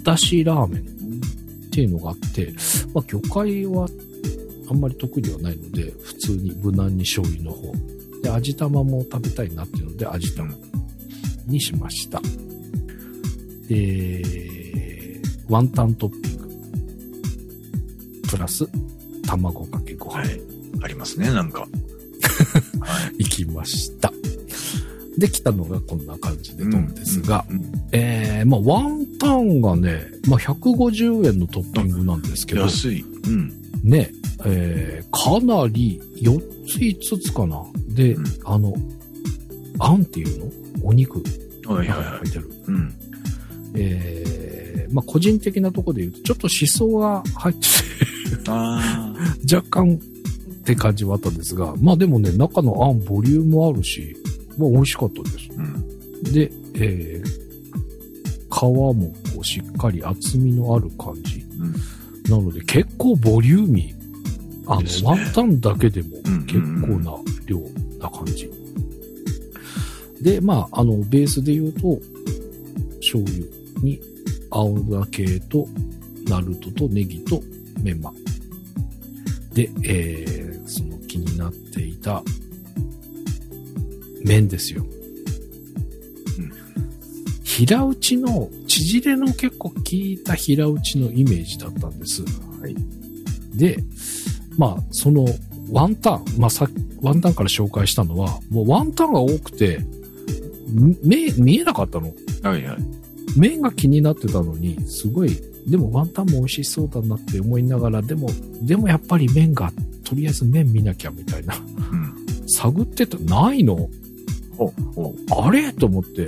[0.02, 2.52] だしラーメンっていうのがあって、
[2.92, 3.88] まあ魚介は
[4.70, 7.72] あんまり得意ではないので、普通に無難に醤油の方。
[8.22, 10.54] で、味玉も食べたいなっていうので、味玉
[11.46, 12.22] にしました。
[13.68, 16.44] で、ワンタントッピング。
[18.28, 18.66] プラス、
[19.26, 20.18] 卵かけご飯。
[20.18, 20.40] はい。
[20.82, 21.60] ありますね、なんか。
[22.80, 23.24] はい。
[23.24, 24.12] 行きました。
[25.16, 33.04] で、来たのがこんな感じでどんですが、うん、えー、まあ、ワンタンがね、まあ、150円のトッピングなんですけど、安い。
[33.26, 33.52] うん。
[33.84, 34.10] ね、
[34.44, 37.62] えー、かなり4つ5つかな。
[37.88, 38.74] で、うんあの、
[39.78, 40.50] あんっていうの？
[40.82, 41.22] お肉、
[41.66, 42.30] はいはいはい入っ。
[42.30, 42.50] てる。
[42.66, 42.92] うん。
[43.74, 48.04] えー、まあ、個人的なところで言うと、ちょっとシソが入って。
[48.44, 48.50] て、
[49.54, 49.98] 若干っ
[50.64, 54.16] て感じはあったんですが、まあでもね、中のあんボリュームあるし、
[54.56, 55.36] まあ美味しかったです。
[55.56, 56.32] うん。
[56.32, 58.94] で、えー、皮も
[59.34, 61.44] こうしっかり厚みのある感じ。
[61.58, 61.72] うん。
[62.30, 64.04] なので結構ボリューミー。
[64.66, 67.12] あの、ねワンタンだけでもうん結構な
[67.46, 67.60] 量
[68.00, 68.50] な感じ。
[70.22, 72.00] で、まあ、あの、ベースで言うと、
[73.00, 73.44] 醤油
[73.82, 74.00] に
[74.50, 75.66] 青竹と
[76.28, 77.42] ナルトとネギと
[77.82, 78.12] メンマ。
[79.52, 82.22] で、えー、その気になっていた
[84.24, 84.82] 麺ですよ。
[84.82, 86.52] うん
[87.44, 92.22] 平打ちの、縮れの結構効いた平打ちのイメージだったんです。
[92.60, 92.74] はい。
[93.56, 93.78] で、
[94.58, 95.24] まあ、その
[95.70, 96.68] ワンタン、まあさ
[97.00, 99.78] ワンタンから紹介したのは、もうワンタンが多くて、
[100.72, 102.12] 見えなかったの。
[102.42, 102.76] はいはい。
[103.36, 105.30] 麺が気になってたのに、すごい、
[105.66, 108.28] でもワンタンも美味しそうだなって思いながら、でも、
[108.62, 109.72] でもやっぱり麺が、
[110.04, 111.54] とりあえず麺見なきゃみたいな。
[111.56, 111.60] う
[111.96, 112.48] ん。
[112.48, 113.88] 探ってた、ないの？
[115.36, 115.72] あれ？
[115.72, 116.26] と思って、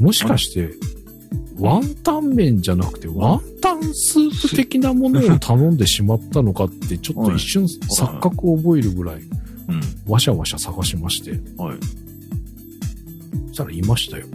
[0.00, 0.74] もしかして、
[1.58, 9.22] ワンタン麺じゃなくて、ワンタンスープ的なものを頼んでしまったのかって、ちょっと一瞬錯覚を覚えるぐらい。
[10.06, 11.78] わしゃわしゃ探しまして、はい。
[13.48, 14.26] そしたらいましたよ。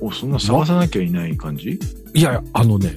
[0.00, 1.78] おそんな探さなきゃいない感じ？
[2.14, 2.96] いやあのね、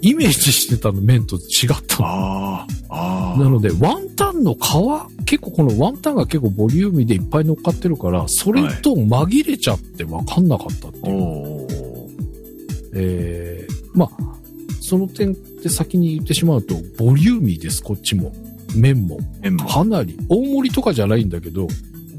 [0.00, 2.06] イメージしてたの麺と違ったの。
[2.08, 3.36] ああ。
[3.38, 11.04] なので、ワンタンの皮、結構このワンタンが結構ボリューミーでいっぱい乗っかってるから、それと紛れちゃって分かんなかったっていう。
[11.06, 11.68] おお
[12.94, 14.10] えー、まあ、
[14.80, 18.32] その点で先に言ってしまうと、ボリューミーです、こっちも。
[18.76, 19.18] 麺も。
[19.68, 21.66] かなり、大盛りとかじゃないんだけど、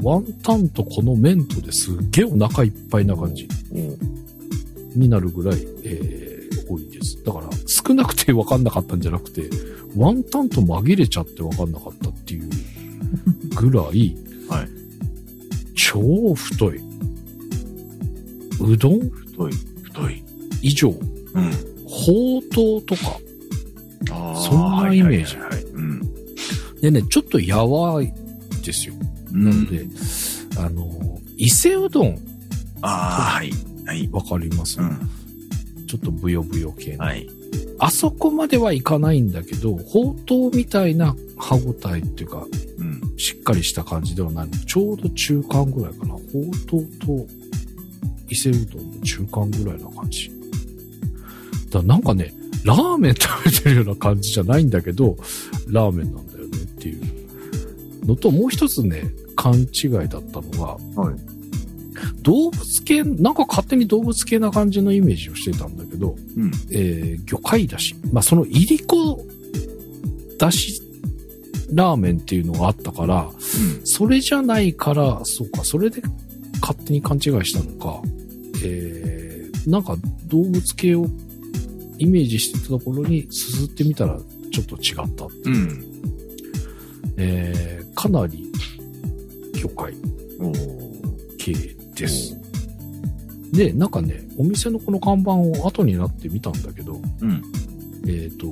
[0.02, 3.48] ワンタンとこの麺とですっげえお腹いっぱいな感じ
[4.96, 7.24] になるぐらい、えー、多いです。
[7.24, 9.50] だから、少なくて分かんなかったんじゃなくて、
[9.96, 12.50] ワンタンと紛れちゃって分かんなかったっていう
[13.56, 14.16] ぐらい、
[14.50, 14.70] はい。
[15.76, 16.78] 超太い。
[18.60, 19.54] うどん太い。
[19.84, 20.24] 太い。
[20.62, 21.52] 以上、うん。
[21.86, 23.20] ほうとうとか、
[24.12, 24.36] ああ。
[24.36, 25.36] そんなイメージ。
[26.82, 28.14] でね、ちょっとやわい
[28.64, 28.94] ですよ。
[29.36, 29.86] なので、
[30.58, 32.18] あの、伊勢うどん、
[32.82, 33.52] ああ、はい。
[33.86, 34.10] はい。
[34.12, 34.98] わかります、うん。
[35.88, 37.04] ちょっとブヨブヨ系の。
[37.04, 37.28] はい。
[37.78, 42.46] あそこまではいかないんだけど、ほうとうみたいな歯ごたえっていうか、
[42.80, 43.02] うん。
[43.18, 44.58] しっかりした感じではないの。
[44.66, 46.14] ちょうど中間ぐらいかな。
[46.14, 47.28] ほうとうと
[48.30, 50.30] 伊勢うどんの中間ぐらいな感じ。
[51.70, 55.18] だからなんかね、ラーメン食べてるような感じじゃないんだけど、
[55.68, 59.04] ラーメンなんだよねっていうのと、もう一つね、
[59.46, 61.16] 勘違いだったのが、はい。
[62.24, 66.52] 動物系、なんか勝手に動物系な感じのイメージをしてたんだけど、うん。
[66.72, 69.24] えー魚介だし、まあ、そのいりこ
[70.40, 70.82] だし
[71.74, 73.30] ラーメンっていうのがあったから、
[73.84, 76.02] それじゃないから、そうか、それで
[76.60, 78.02] 勝手に勘違いしたのか、
[78.64, 81.06] ええー、なんか動物系を
[82.00, 84.20] イメージしてたところにすすってみたら
[84.52, 85.86] ちょっと違ったっていう、うん。
[87.18, 88.52] えー、かなり
[89.68, 89.94] 魚介
[91.38, 91.54] 系
[91.96, 92.38] です。
[93.52, 97.42] で、なんかね、お店のこの看板を後になって見たんだけど、うん。
[98.08, 98.52] えっ、と、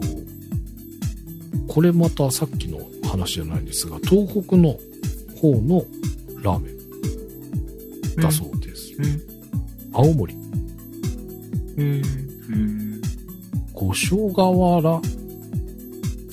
[1.68, 4.78] これまたさっきの話じゃないんですが、東北の
[5.40, 5.86] 方の
[6.42, 8.94] ラーメンだそうです。
[9.92, 10.34] 青森、
[11.78, 12.02] うん。
[12.50, 13.02] うん。
[13.74, 15.02] 五所川原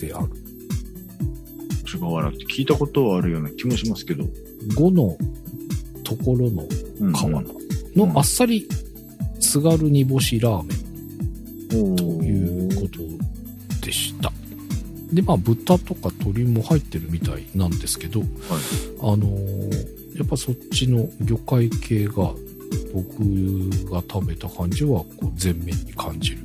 [0.00, 0.28] である。
[1.86, 4.24] 菅原って聞いたことはあるような気もしますけど。
[4.70, 5.16] 5の
[6.04, 6.66] ところの
[7.00, 7.12] うん。
[7.12, 7.42] 川原
[7.96, 8.68] のあっさり
[9.40, 11.96] 津軽煮干しラーメン。
[11.96, 14.32] とということでした。
[15.12, 18.22] で、まあ、豚とか鶏も入ってるみたいなんですけど、
[19.00, 22.34] あのーやっぱそっちの魚介系が、
[22.92, 26.38] 僕が食べた感じは、こう、全面に感じる。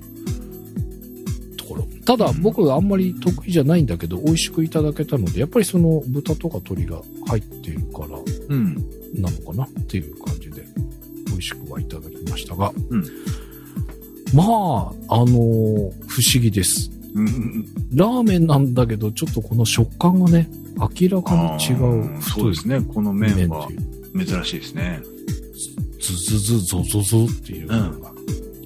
[1.58, 1.86] ところ。
[2.06, 8.76] ただ、僕あんまり得意じゃないんだけど、美味しくいただけたので、やっぱりその豚とか鶏が入っているから、うん。
[9.14, 10.64] なのかなっていう感じで、
[11.28, 13.04] 美味しくはいただきましたが、うん
[14.34, 15.30] まあ、あのー
[16.08, 16.92] 不思議です。
[17.14, 17.66] うん。
[17.94, 21.74] ラーメンなんだけど、ちょっとこの食感がね、明らかに違
[22.18, 22.82] うそうですね。
[22.82, 23.68] この麺は
[24.14, 25.02] 珍しいですね。
[26.02, 27.94] ズズズゾゾゾっていうような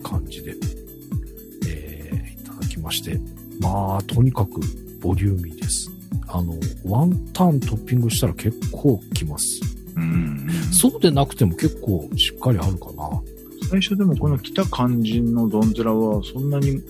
[0.04, 0.56] 感じで、
[1.68, 3.20] えーいただきまして、
[3.60, 4.60] まあ、とにかく
[5.00, 5.89] ボリューミーです。
[6.32, 6.54] あの、
[6.86, 9.62] ワンタントッピングしたら結構きます。
[9.96, 10.48] うん。
[10.72, 13.10] そうでなくても結構しっかりあるかな。
[13.70, 16.82] 最初でもこの来た感じのどんずらはそんなに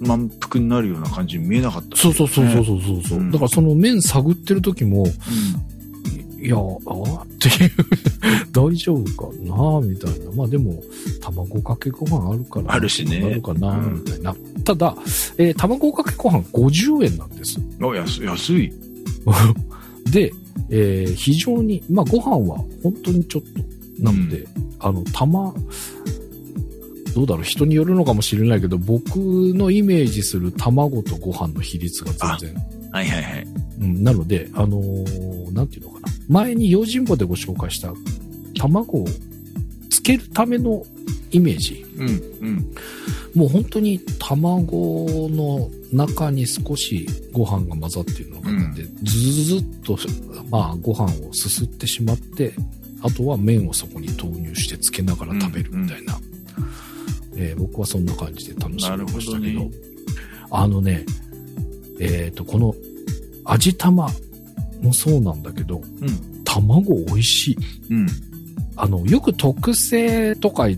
[0.00, 5.06] 満腹になるような感じに見えなかった、そうそうそうそうそうそうそう、うんだからその麺探ってる時も、
[6.44, 7.70] いや、あーっていう、
[8.52, 10.32] 大丈夫かなみたいな。
[10.34, 10.82] まあでも、
[11.20, 12.74] 卵かけご飯あるから。
[12.74, 14.34] あるしねあるかなうんみたいな。
[14.64, 14.96] ただ、
[15.38, 17.60] えー卵かけご飯50円なんです。
[17.78, 17.90] うん。
[17.92, 18.72] あ、安い、安い。
[20.10, 20.32] で、
[20.70, 24.02] えー非常に、まあご飯は本当にちょっと。
[24.02, 24.44] なので、
[24.80, 25.54] あの、玉、
[27.14, 33.46] どうだろう、人によるのかもしれないけど、僕のイメージする卵とご飯の比率が全然はいはいはい。
[33.80, 36.08] うん、なので、あのーなんていうのかな。
[36.28, 37.92] 前に用心棒でご紹介した
[38.58, 39.06] 卵を
[39.90, 40.84] つけるための
[41.30, 41.84] イメージ。
[41.96, 42.74] うん、うん。
[43.34, 49.98] もう本当に卵の中に少しご飯が混ざっているのがあって、ずずずっと、
[50.50, 52.52] まあご飯をすすってしまって、
[53.02, 56.18] あとは麺をそこに投入してつけながら食べるみたいな。
[57.36, 59.60] えー僕はそんな感じで楽しみましたけど。
[59.60, 59.70] どね
[60.54, 61.06] あのね、
[62.02, 62.74] えっ、と、この
[63.44, 64.10] 味玉
[64.82, 66.42] もそうなんだけど、うん。
[66.44, 67.56] 卵美味しい。
[67.90, 68.06] うん。
[68.74, 70.72] あの、よく特製とかっ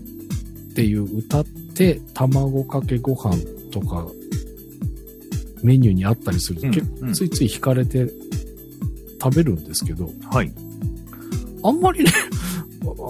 [0.75, 3.35] ていう歌って、卵かけご飯
[3.71, 4.07] とか、
[5.63, 8.07] メニューにあったりすると、うん結構ついつい惹かれて
[9.21, 10.51] 食べるんですけど、はい。
[11.63, 12.11] あんまりね、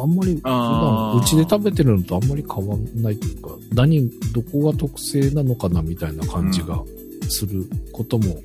[0.01, 6.81] あんまり普段うちで食べてるのとあんまり変わんないというか、何、どこが特製なのかなみたいな感じが
[7.29, 8.41] することも、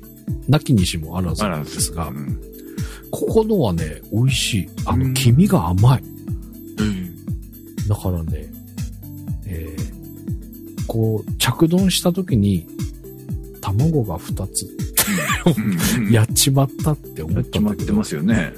[0.47, 2.41] なきにしもあらずなんですがう、ん。
[3.11, 4.69] ここのはね、美味しい。
[4.85, 6.03] あの、うん黄身が甘い。
[6.77, 7.15] うん。
[7.87, 8.51] だからね、
[9.45, 9.91] えー
[10.87, 12.67] こう、着丼した時に、
[13.61, 14.67] 卵が2つ、
[15.97, 16.11] うん。
[16.11, 18.53] やっちまったって思やっんだけどったちまってま、すよね。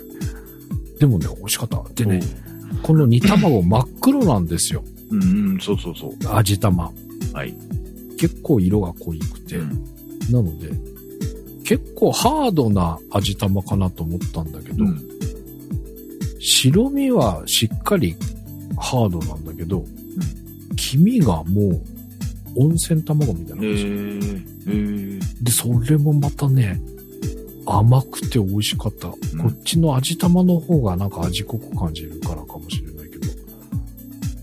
[0.99, 1.83] でもね、美味しかった。
[1.93, 2.21] でね、
[2.81, 4.83] この煮卵真っ黒なんですよ。
[5.11, 5.25] うん、う
[5.57, 6.35] ん、そうそうそう。
[6.35, 6.91] 味玉。
[7.33, 7.55] はい。
[8.17, 9.57] 結構色が濃くて。
[9.57, 9.85] うん。
[10.31, 10.69] なので、
[11.63, 15.09] 結構ハードな味玉かなと思ったんだけど、うん。
[16.39, 18.15] 白身はしっかり
[18.77, 19.85] ハードなんだけど、
[20.75, 21.81] 黄身がもう
[22.55, 23.85] 温泉卵みたいなえ感じ。
[23.85, 26.81] ー、えー、で、それもまたね、
[27.65, 29.07] 甘くて美味しかった。
[29.07, 33.27] こっちの味玉の方がなんか味濃く感じるからかもしれないけど、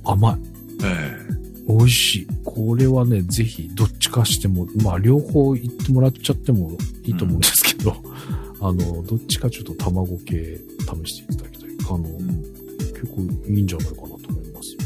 [0.04, 0.38] 甘い。
[0.84, 1.30] え
[1.68, 2.26] 美味しい。
[2.44, 7.94] これはね、ぜひどっちかしても、まあ両方言ってもらっちゃってもいいと思うんですけど、
[8.60, 10.60] あの、どっちかちょっと卵系
[11.04, 11.70] 試していただきたい。
[11.88, 12.60] あの、ーうん。
[12.92, 14.76] 結構いいんじゃないかなと思います。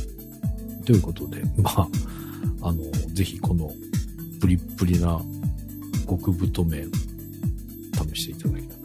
[0.84, 1.88] ということで、 まあ、
[2.60, 2.82] あの、
[3.14, 3.72] ぜひこの
[4.40, 5.20] プリップリな
[6.08, 6.90] 極太麺、
[8.14, 8.78] 試していただきたい。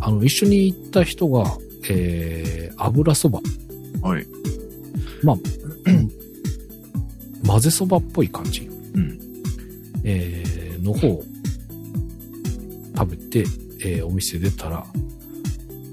[0.00, 1.58] あの、一緒に行った人が、
[1.90, 3.40] えー、油そば、
[4.00, 4.26] はい。
[5.22, 5.36] まあ、
[7.46, 8.73] 混ぜそばっぽい感じ、うん。
[10.04, 11.24] えー、の方を
[12.96, 13.40] 食べて、
[13.80, 14.86] えー、お店出たら、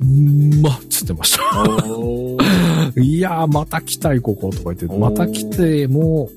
[0.02, 1.42] うんまっつってました。
[3.02, 6.30] いやー、また来たい、こことか言って、また来ても、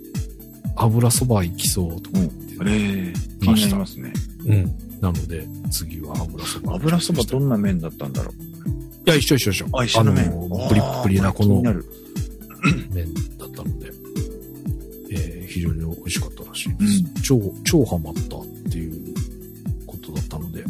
[0.76, 4.12] 油そば行きそうとか言って、ええ気になりますね。
[4.46, 4.72] うん。
[5.00, 6.74] なので、次は油そば。
[6.74, 8.54] 油そばどいんな麺だったんだろう。
[9.04, 9.66] や、一緒一緒一緒。
[9.72, 10.30] あ、一緒の麺。
[10.30, 11.62] のプリップリなこの。
[11.62, 11.74] 麺
[13.38, 13.92] だったので、
[15.10, 16.93] えー非常に美味しかったらしいです。
[17.24, 19.14] 超、超ハマったっていう
[19.86, 20.62] ことだったので、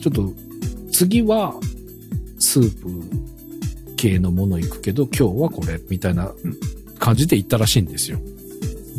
[0.00, 0.32] ちょっと、
[0.92, 1.54] 次は、
[2.38, 6.32] スープ系のもの行くけど、今日はこれ、みたいな
[6.98, 8.18] 感じで行ったらしいんですよ。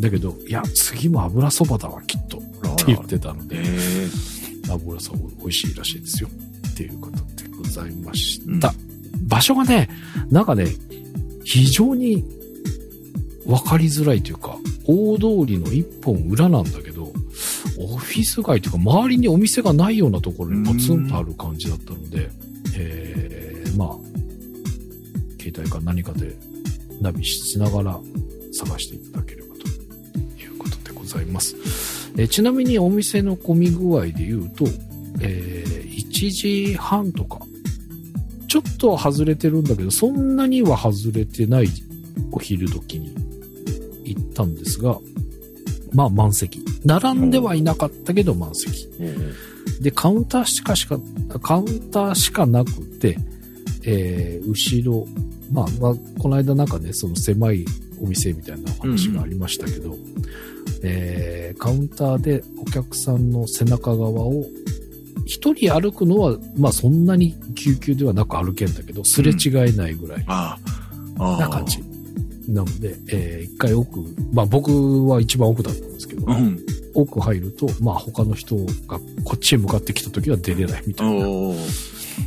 [0.00, 2.38] だけど、いや、次も油そばだわ、きっと。
[2.38, 2.40] っ
[2.84, 4.08] て言ってたので、え
[4.68, 6.28] 油そば美味しいらしいですよ。
[6.68, 8.72] っていうことでございました。
[9.22, 9.88] 場所がね、
[10.30, 10.66] なんかね、
[11.44, 12.24] 非常に
[13.46, 17.12] 分かりづらいというか、大通りの一本裏なんだけど、
[17.78, 22.30] オフィス街というか、周りにお店がないようなところにポツンとある感じだったので、
[22.76, 23.88] えー、まあ、
[25.40, 26.36] 携帯か何かで
[27.00, 28.00] ナビしながら
[28.52, 29.66] 探していただければと
[30.40, 31.56] いうことでございます。
[32.16, 34.66] えーちなみにお店の混み具合で言うと、
[35.20, 35.72] えー
[36.22, 37.40] 1時半とか、
[38.46, 41.68] ちょっとは外れてるんだけど、そんなには外れてない
[42.30, 43.21] お昼時に行
[44.32, 44.98] ったんですが、
[45.92, 46.60] まあ満席。
[46.84, 48.88] 並んではいなかったけど満席。
[49.80, 50.98] で、カウンターしかしか、
[51.42, 53.18] カウンターしかなくて、
[53.84, 55.06] えー後ろ、
[55.52, 57.64] まあ、まあ、この間なんかね、その狭い
[58.00, 59.96] お店みたいなお話がありましたけど、
[60.82, 64.46] えーカウンターでお客さんの背中側を
[65.26, 70.24] 一人歩くのは、まあそんなに救急ではなく歩けんだけど、すれ違えないぐらい。
[71.38, 71.78] な感じ。
[72.48, 74.00] なので、えー一回奥、
[74.32, 76.58] まあ僕は一番奥だったんですけど、うん。
[76.94, 81.24] 奥入ると、まあ他の人がこっちへ向かってきた時は出れないみたいな、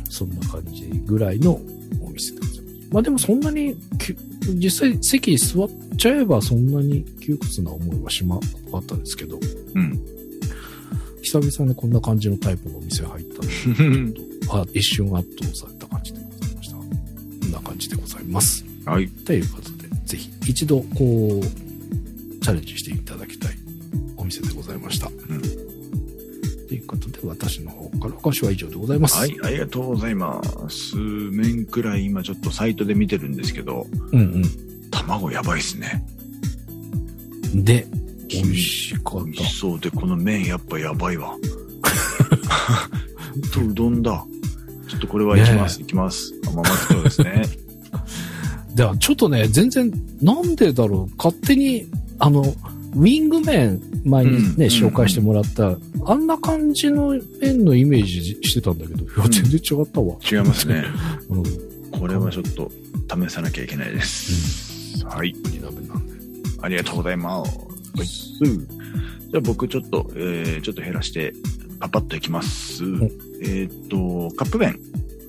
[0.08, 1.60] そんな感じぐらいの
[2.00, 2.88] お店でございます。
[2.92, 3.76] まあでもそんなに
[4.54, 8.40] 実際席に座っちゃえばそんなに窮屈な思いはしまっ
[8.86, 9.38] たですけど、
[9.74, 10.00] うん。
[11.22, 16.76] 久々にこんな感じのタイプのお店入ったので、 あ一瞬圧倒された感じでございました。
[16.76, 16.82] こ
[17.46, 18.64] んな感じでございます。
[18.84, 19.08] はい。
[19.08, 19.75] ということで、
[20.06, 23.56] ぜひ一度こう、チャレンジしていただきたい
[24.16, 25.08] お店でございました。
[25.08, 25.12] ん
[26.68, 29.18] ということで、私の方からお菓子は以上でございます。
[29.18, 30.40] はい、ありがとうございま
[30.70, 30.96] す。
[30.96, 34.42] 麺くらい今ちょっとサイトで見てるんですけど、うん
[34.90, 36.04] 卵やばいっすね。
[37.52, 37.64] うん。
[37.64, 37.86] で、
[38.28, 41.36] 美味しかっ美味しそうで、この麺やっぱやばいわ。
[43.52, 44.24] とうどんだ。
[44.88, 46.32] ちょっとこれはいきます、いきます。
[46.46, 47.42] 甘松町ですね。
[48.76, 48.82] た。
[48.82, 51.86] では、ちょっとね、全然、なんでだろう、勝手に、
[52.18, 52.42] あの、
[52.94, 60.16] ウィング麺、前にね、うん紹介してもらった、あんな感じの麺のイメージしてたんだけど、いや、うん全然違ったわ。
[60.30, 60.84] 違いますね。
[61.28, 61.42] うん。
[61.90, 62.70] これはちょっと
[63.08, 65.04] 試さなきゃいけないです。
[65.04, 65.34] はい。
[66.62, 67.50] ありがとうございます。
[68.42, 71.34] じゃあ僕ちょっと、えー、ちょっと減らして、
[71.80, 72.82] パパッといきます。
[73.42, 74.78] えーっと、カップ麺。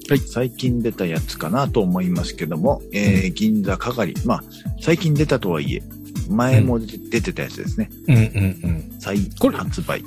[0.09, 4.15] はい最近出たやつかなと思いますけども、えー、銀座かがり。
[4.25, 4.43] まあ、
[4.79, 5.83] 最近出たとはいえ、
[6.29, 7.89] 前も出てたやつですね。
[8.07, 8.99] うんうんうん。
[8.99, 9.17] 再
[9.51, 10.03] 発売。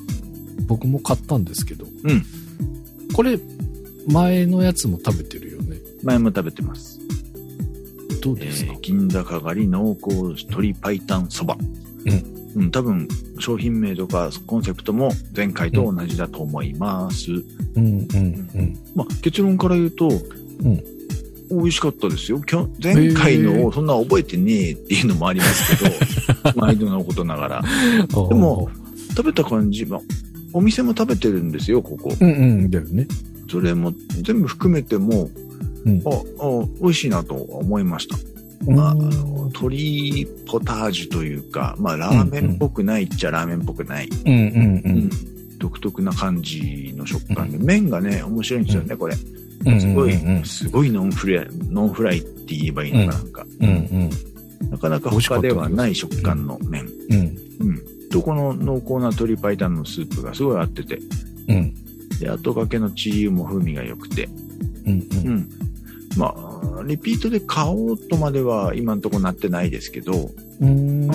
[0.66, 2.24] 僕も買ったんですけど、うん。
[3.12, 3.38] これ、
[4.08, 5.76] 前のやつも食べてるよね。
[6.02, 6.98] 前も食べてます。
[8.10, 11.58] えどうですか、ー、銀座かがり濃厚鶏白湯そば。
[12.06, 12.39] うん。
[12.56, 13.08] うん、多分、
[13.38, 17.32] 商品名とかコンセプトも前回と同じだと思います。
[17.32, 17.44] うん
[17.76, 18.78] うんうん。
[18.94, 20.82] まあ、結論から言うと、ん
[21.50, 22.40] 美味しかったですよ。
[22.80, 27.62] 前回のをそんな覚えてねえっていうのもありますけど、 毎度のことながら。
[27.62, 28.70] ででも、
[29.10, 30.00] 食べた感じ、まあ、
[30.52, 32.14] お店も食べてるんですよ、ここ。
[32.20, 32.32] うんう
[32.66, 33.06] ん、だよね。
[33.50, 35.28] それも全部含めても、
[35.84, 38.16] うんあ、あ、美味しいなと思いました。
[38.66, 39.11] まあ、あの
[39.46, 44.09] 鶏ポタージュというか、まあ、ラーメンっぽくないっちゃラーメンっぽくない。
[44.09, 45.11] うんうんうん。
[45.59, 49.15] 独特な感じの食感で、麺がね、面白いんですよね、これ。
[49.15, 53.46] うんすごい、うんすごいノンフライ、ノンフライって言えばいいのかなんか。
[53.61, 54.11] うんうん
[54.71, 56.87] なかなか他ではない食感の麺。
[57.11, 58.08] うんうん。
[58.11, 60.98] と、この濃厚な鶏白湯のスープがすごい合ってて、
[61.48, 61.75] うん
[62.21, 64.29] で、後掛けのチー油も風味が良くて、
[64.87, 65.48] うんうん。
[66.17, 70.31] まあ、リピートで買おうとまでは今んとこなってないですけど、
[70.61, 71.08] うん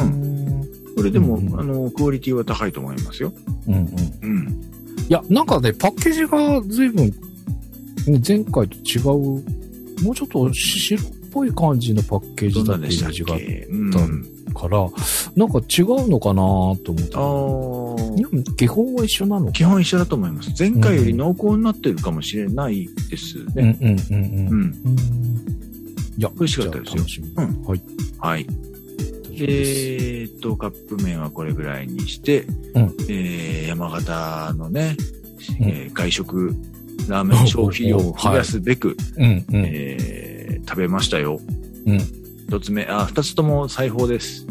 [0.96, 3.34] これでも、うんうんあの、クオリティは高いと思いますよ。
[3.68, 3.86] うんうん
[4.22, 4.62] うん。
[5.10, 7.08] いや、なんかね、パッケージが随分、
[8.08, 9.06] ね前回と違う、
[10.04, 14.54] もうちょっと白っぽい感じのパッケージだっったイメージがあっ。
[14.54, 14.80] たから、
[15.36, 17.16] なんか違うのかなと思って。
[17.16, 17.85] あー
[18.16, 19.48] いや基本は一緒なの？
[19.48, 20.52] か基本一緒だと思います。
[20.58, 23.78] 前回より濃厚になってるかもしれないですね。
[23.82, 24.62] うんうんうんうんうん。
[24.86, 24.96] うん
[26.18, 27.28] いや、美味しかったですよ楽しみ。
[27.36, 27.82] うんはい。
[28.20, 28.48] はい。
[29.34, 32.44] えーっと、カップ麺はこれぐらいにして、
[32.74, 34.96] うんえー山形のね、
[35.60, 36.56] うんえー外食、
[37.10, 39.46] ラーメン消費量を増やすべく、うん、うん。
[39.52, 41.42] えー食べましたよ。
[41.86, 41.98] うん。
[42.48, 44.48] 一つ目、あ、二つとも裁縫です。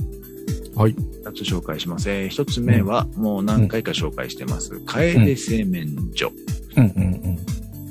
[0.77, 0.95] はい。
[1.25, 2.11] 二つ紹介します。
[2.11, 4.81] えー一つ目は、もう何回か紹介してます。
[4.81, 6.31] 楓製麺所。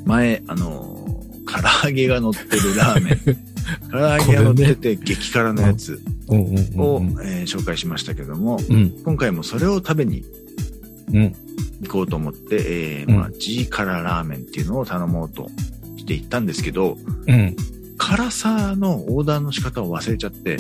[0.06, 1.04] 前、あのー
[1.46, 3.38] 唐揚げが乗ってるラーメン。
[3.92, 6.00] 唐揚げが乗ってて激辛のやつ。
[6.28, 8.94] を、うん、えー紹介しましたけども、うん。
[9.04, 10.24] 今回もそれを食べに
[11.12, 11.36] うん。
[11.84, 15.50] 行こうと思って、えーうんまあ、G 辛ラーメンっていうのを頼もうと
[15.98, 17.56] して行ったんですけど、うん。
[17.98, 20.58] 辛さのオーダーの仕方を忘れちゃって、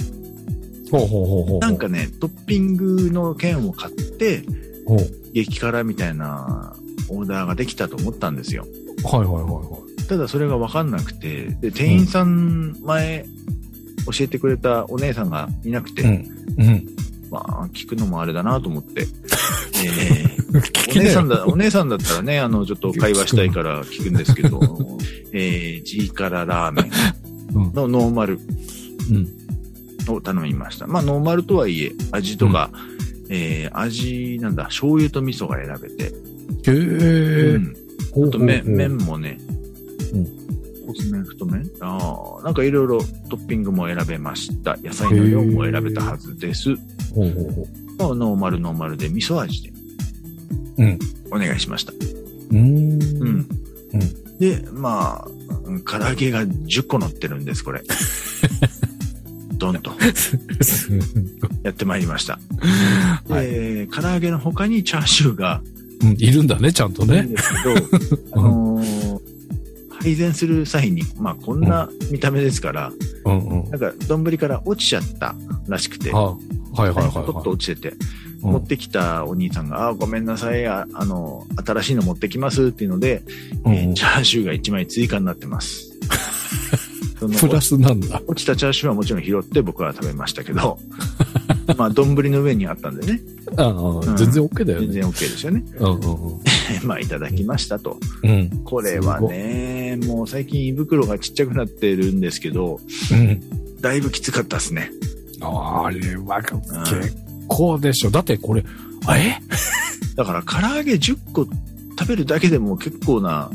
[0.99, 1.59] ほうほうほうほう。
[1.59, 4.43] なんかね、トッピングの券を買って、
[4.85, 4.99] ほう。
[5.33, 6.75] 激辛みたいな
[7.09, 8.67] オーダーができたと思ったんですよ。
[9.03, 13.25] はいはいはいはただそれがわかんなくて、で、店員さん前
[14.05, 16.05] 教えてくれたお姉さんがいなくて、い。
[16.05, 16.27] うん。
[16.57, 16.85] うん。
[17.31, 19.07] まあ、聞くのもあれだなと思って、
[19.83, 20.99] えー。
[20.99, 24.59] お姉さんだ、お姉さんだったらね、あの、ちょっと会話したいから聞くんですけど、
[25.33, 26.91] えー、G 辛ラーメ
[27.55, 28.39] うんンのノーマル
[29.09, 29.42] うん。
[30.11, 30.87] を頼みました。
[30.87, 32.69] まあ、ノーマルとはいえ、味とか、
[33.29, 36.11] えー、味、なんだ、醤油と味噌が選べて、へ
[36.67, 36.71] え。
[36.71, 37.75] うん。
[38.13, 39.37] ほうあと麺、麺もね、
[40.13, 40.43] うん
[40.85, 41.69] 細麺、太麺？
[41.79, 42.99] ああ、なんかいろいろ
[43.29, 44.77] トッピングも選べました。
[44.77, 46.75] 野菜の量も選べたはずです。
[47.15, 49.73] ほうほうほまあノーマルノーマルで味噌味でう。
[50.83, 50.99] うん。
[51.31, 51.93] お願いしました。
[51.93, 53.01] うーん。
[53.21, 53.47] うん。
[54.39, 55.27] で、まあ、
[55.65, 57.81] うん唐揚げが10個乗ってるんです、これ。
[59.63, 59.91] ドンと
[61.63, 62.39] やってまいりました。
[63.29, 65.61] はいで、唐揚げの他にチャーシューが
[66.01, 67.19] うん、いるんだね、ちゃんとね。
[67.19, 69.33] いるんですけど、 あのー
[70.03, 72.91] 配膳する際に、まあこんな見た目ですから、
[73.23, 73.69] うんうん。
[73.69, 75.33] なんか丼から落ちちゃった
[75.69, 76.37] らしくて、あは
[76.77, 77.97] いはいはいポトッとは落ちてて、い。
[78.41, 83.23] 持ってきたお兄さんが、あーごめんなさいあ、あの、新しいの持ってきますっていうので、
[83.63, 85.92] うんえーチャーシューが1枚追加になってます。
[87.27, 88.21] そのプラスなんだ。
[88.27, 90.79] 落ちたチャーシューはもちろん拾って僕は食べましたけど、
[91.77, 93.21] まあ、丼の上にあったんでね、
[93.57, 94.87] ああ、ん全然 OK だよね。
[94.87, 95.63] 全然 OK ですよね。
[95.79, 97.97] うんうんまあ、いただきましたと。
[98.23, 98.29] うん。
[98.29, 98.49] うん。
[98.63, 102.79] これはね、もう最近胃袋がちっちゃくなってるんですけど、
[103.11, 103.41] うん。
[103.81, 104.91] だいぶきつかったですね。
[105.41, 107.17] あれは結
[107.47, 108.09] 構でしょ。
[108.09, 108.63] だってこれ、
[109.05, 109.39] あえ？
[110.15, 111.45] だから、唐揚げ10個
[111.99, 113.49] 食べるだけでも結構な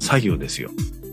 [0.00, 0.70] 作業ですよ。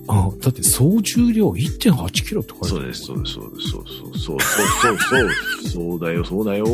[0.07, 2.69] あだって総重量1.8キロって書いてある。
[2.69, 5.29] そうです、そうです、そうです、そうそうそうそうそう
[5.69, 6.65] そうだよ、そうだよ。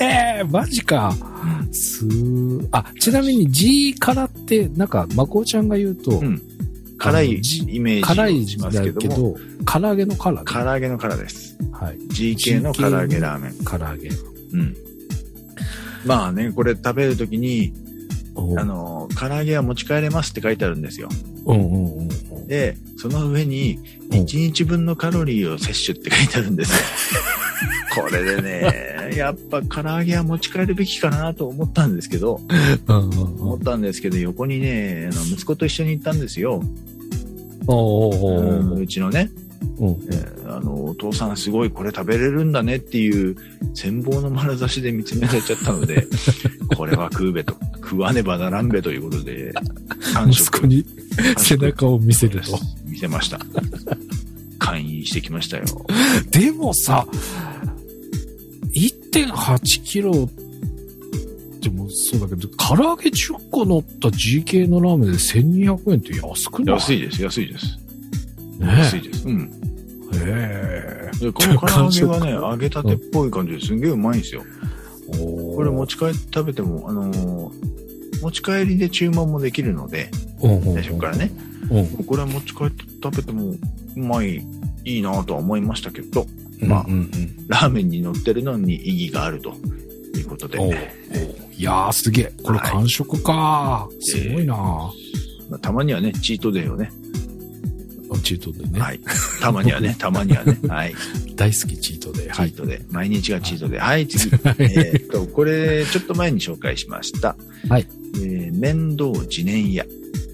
[0.00, 1.14] ええマジか。
[1.72, 6.42] すーあ、ちなみに G 辛って、なんか、まこちゃんが言うと、うん。
[6.98, 10.44] 辛いイメー辛いしますだけども、けど、唐揚げの辛ね。
[10.46, 11.56] 唐揚げの辛です。
[11.72, 11.98] はい。
[12.08, 13.54] GK の唐揚げラーメン。
[13.64, 14.08] 唐揚げ。
[14.08, 14.76] うん。
[16.04, 17.72] まあね、これ食べるときに、
[18.34, 21.08] おあの、唐揚げは持ち帰れますって書いてあるんですよ。
[21.46, 21.99] うんうん。
[22.50, 23.78] で、その上に、
[24.10, 24.18] うん。
[24.22, 26.72] 1日分のカロリーを摂取って書いてあるんです。
[27.14, 27.20] よ。
[27.94, 32.40] これでね、やっぱ唐揚げは持ち帰るべきかなと思ったんですけど、
[32.88, 36.60] 思ったんですけど、横にね、あの息子と一緒に行ったんですよ。
[37.68, 38.86] おおおうんおう。
[38.86, 39.30] ちのね、
[39.78, 39.90] うん。
[39.90, 43.36] えーあの、お父さんすごいこれ食べれるんだねっていう
[43.74, 46.08] 羨望の眼差しで見つめられちゃったので、
[46.76, 49.52] これは食うべと、食わねばならんべということで、
[50.14, 50.56] 3食。
[50.56, 50.84] 息子に
[51.38, 52.58] 背中を見せると。
[52.86, 53.38] 見せました。
[54.58, 55.64] 勧誘してきましたよ。
[56.30, 57.06] でもさ、
[58.74, 60.28] 1.8キロ
[61.60, 66.76] でもそうだけど、唐揚げ10個乗った GK のラーメンで1200円って安くない？
[66.76, 67.66] 安いです、安いです。
[68.58, 69.26] ね安いです。
[69.28, 69.50] うん。
[70.14, 74.42] へで、この唐揚げはね、 揚げたてっぽい感じですんげえうまいんですよ。
[75.54, 77.79] これ持ち帰って食べても、あのー
[78.22, 80.10] 持ち帰りで注文もできるので、
[80.40, 81.30] 最初からね。
[81.70, 82.04] うん。
[82.04, 83.56] これは持ち帰って食べてもう
[83.96, 84.44] まい、
[84.84, 86.26] いいなとは思いましたけど、
[86.62, 86.68] うん。
[86.68, 86.86] まあ。
[87.48, 89.54] ラーメンに乗ってるのに意義があると
[90.16, 90.58] いうことで、
[91.56, 92.32] いやーすげえ。
[92.42, 93.88] これはい完食か。
[94.00, 94.92] すごいな、ま
[95.56, 96.90] あたまにはね、チートデーをね、
[98.20, 98.80] チートでね。
[98.80, 99.00] はい。
[99.40, 100.94] たまにはね、 たまにはね、はい。
[101.36, 102.30] 大好きチートで。
[102.30, 102.50] はい。
[102.50, 103.78] チートで、毎日がチートで。
[103.78, 104.30] はい、次。
[104.58, 107.36] えーっと、これ、ちょっと前に紹介しました。
[107.68, 107.86] はい。
[108.16, 109.84] えー、面倒自然屋。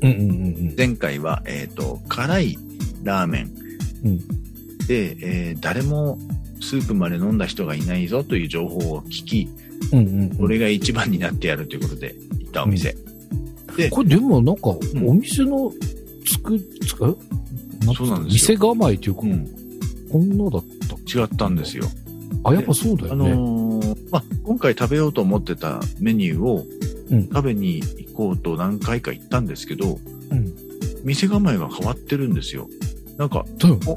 [0.02, 0.32] うんうんう
[0.72, 2.58] ん前回は、えーっと、辛い
[3.02, 3.50] ラーメン
[4.04, 4.18] うん。
[4.86, 6.18] で、えー誰も
[6.60, 9.48] スープまで飲んだ人がいないぞという情報を聞き、
[9.92, 10.36] うんうんうん。
[10.36, 12.94] これが一番になってやるということで行ったお店。
[13.76, 15.70] で、これでもなんか、んお店の
[16.24, 17.16] つく、つく、
[17.96, 19.46] そうなんですよ店構えというか、うん
[20.10, 21.84] こんなだった違ったんですよ。
[22.44, 23.30] あ、やっぱそうだあよね。
[23.30, 29.98] のーまあ、今回食べようと思ってたメニューをうん食べに行こうと何回か行ったんですけど、
[30.30, 30.52] うん。
[31.04, 32.68] 店構えが変わってるんですよ。
[33.16, 33.44] なんか、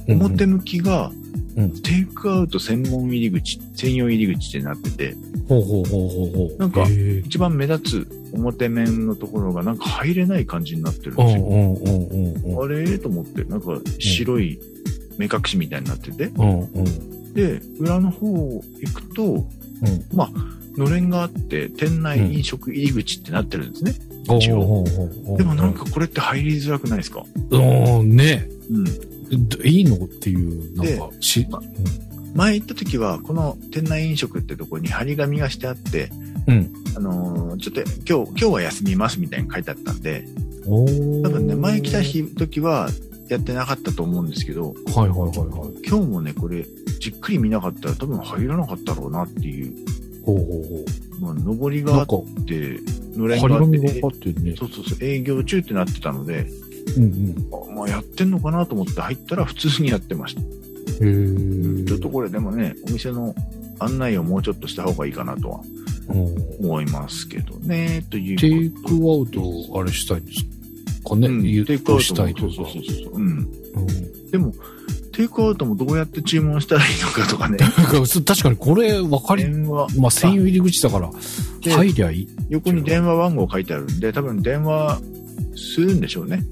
[0.07, 1.12] 表向きが
[1.57, 5.16] うんテイクアウト専門入り口、専用入り口ってなってて、
[5.47, 6.57] ほうほうほうほうほう。
[6.57, 6.86] なんか
[7.26, 12.62] 一番目立つ表面のところがなんか入れない感じになってるんですよ。
[12.62, 12.99] あれ？
[12.99, 14.60] と思って、なんか白い
[15.18, 17.34] 目隠しみたいになってて、う。
[17.36, 19.45] で、裏の方行くと、うん。
[20.80, 23.93] のれんがあって、店内飲食入り口ってなってるんですね。
[24.38, 27.23] 一応ほうほうほうほうでもなんかこれって入りづらくないですか？
[27.51, 28.49] うん、ね
[29.30, 29.47] うん。
[29.47, 31.61] どいいのっていう、なんか、し、ま
[32.34, 36.09] 前行った時は、この店内飲食ってとこに張り紙がしてあって、
[36.47, 36.73] うん。
[36.95, 40.25] あのーちょっと今日、今日は休みますみたいに書いてあったんで、
[40.65, 42.89] 多分ね、前来た日、時は
[43.27, 45.88] やってなかったと思うんですけど、はいはいはいはい。
[45.88, 46.65] 今日もね、これ、
[46.99, 49.73] じっくり見なかったら多分入らなかったろうなっていう、
[50.30, 50.45] ほうほう
[51.19, 51.86] ほまあ、上りう。
[51.86, 52.07] があっ
[52.45, 52.80] て、
[53.15, 54.55] のれんがあって、紙がかってるね。
[54.57, 56.47] そうそうそう、営業中ってなってたので、
[56.97, 57.47] うんうん。
[57.51, 60.41] あまあ、やってんのかなと思って入ったら普通にやってました。
[60.41, 63.34] へーちょっとこれでもね、お店の
[63.80, 65.61] 案内をもうちょっとした方がいいかなとは
[66.09, 70.43] うん思いますけどね、というテイクアウト、あれしたいんです
[71.07, 72.47] かね、うんテイクアウトしたいとか。
[72.47, 73.15] もそうそうそうそう。
[73.15, 73.47] うん。
[73.82, 74.53] うんでも、
[75.11, 77.57] テイクアウトもどうやって注文したらいいのかとかね。
[78.25, 81.09] 確かにこれ分かり、電話、まあ専用入り口だから、
[81.61, 82.27] で入りゃいい。
[82.49, 85.01] 横に電話番号書いてあるんで、多分電話
[85.55, 86.45] するんでしょうね。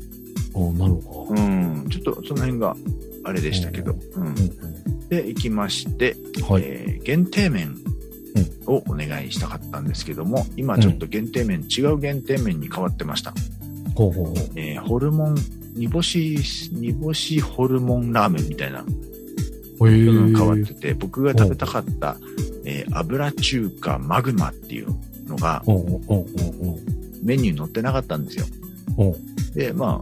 [0.56, 1.36] あなるほど。
[1.36, 1.86] うん。
[1.90, 2.76] ちょっとその辺が
[3.24, 3.96] あれでしたけど。
[4.16, 4.26] うん。
[4.26, 4.36] うん
[5.10, 6.64] で、行きまして、うんはい。
[6.66, 7.78] えー限定麺
[8.66, 13.34] をお願いしたかったんですけども、今ちょっと限定麺、違う限定麺に変わってました。
[13.96, 14.36] ほうほうほう。
[14.56, 15.36] えーホルモン、
[15.78, 16.40] 煮干し、
[16.74, 22.18] 煮干しホルモンラーメンみたいなへのーが変わってて、僕が食べたかった、
[22.66, 24.88] えー油中華マグマっていう
[25.28, 25.64] のが
[27.24, 28.46] メニューに載ってなかったんですよ。
[29.54, 30.02] で、ま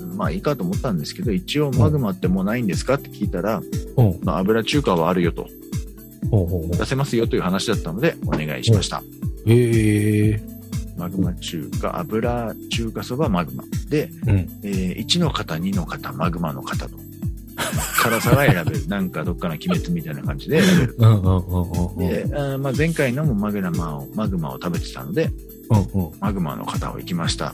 [0.00, 3.60] うんまあいいかと思ったんですけど、一応マグマってもうないんですかって聞いたら、
[4.22, 5.48] まあ、油中華はあるよと、
[6.78, 9.02] 出せますよという話だったので、お願いしました。
[9.46, 10.51] へえ。
[11.02, 13.64] マグマ中華、油中華そばマグマ。
[13.88, 14.38] で、うん。
[14.62, 16.96] えー1の方、2の方、マグマの方と。
[18.00, 18.86] 辛さが選べる。
[18.86, 20.94] なんかどっかの鬼滅みたいな感じで選べる。
[20.98, 22.08] うんうんうんうんうん。
[22.08, 25.28] で、あーまあ、前回のもマグマを、マグマを食べてたので、
[25.70, 26.12] うんうん。
[26.20, 27.52] マグマの方を行きました。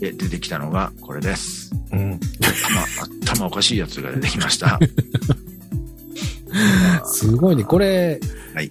[0.00, 1.70] で、出てきたのがこれです。
[1.92, 2.18] うん。
[2.40, 4.80] 頭、頭おかしいやつが出てきました。
[7.06, 7.62] すごいね。
[7.62, 8.18] これ、
[8.54, 8.68] はい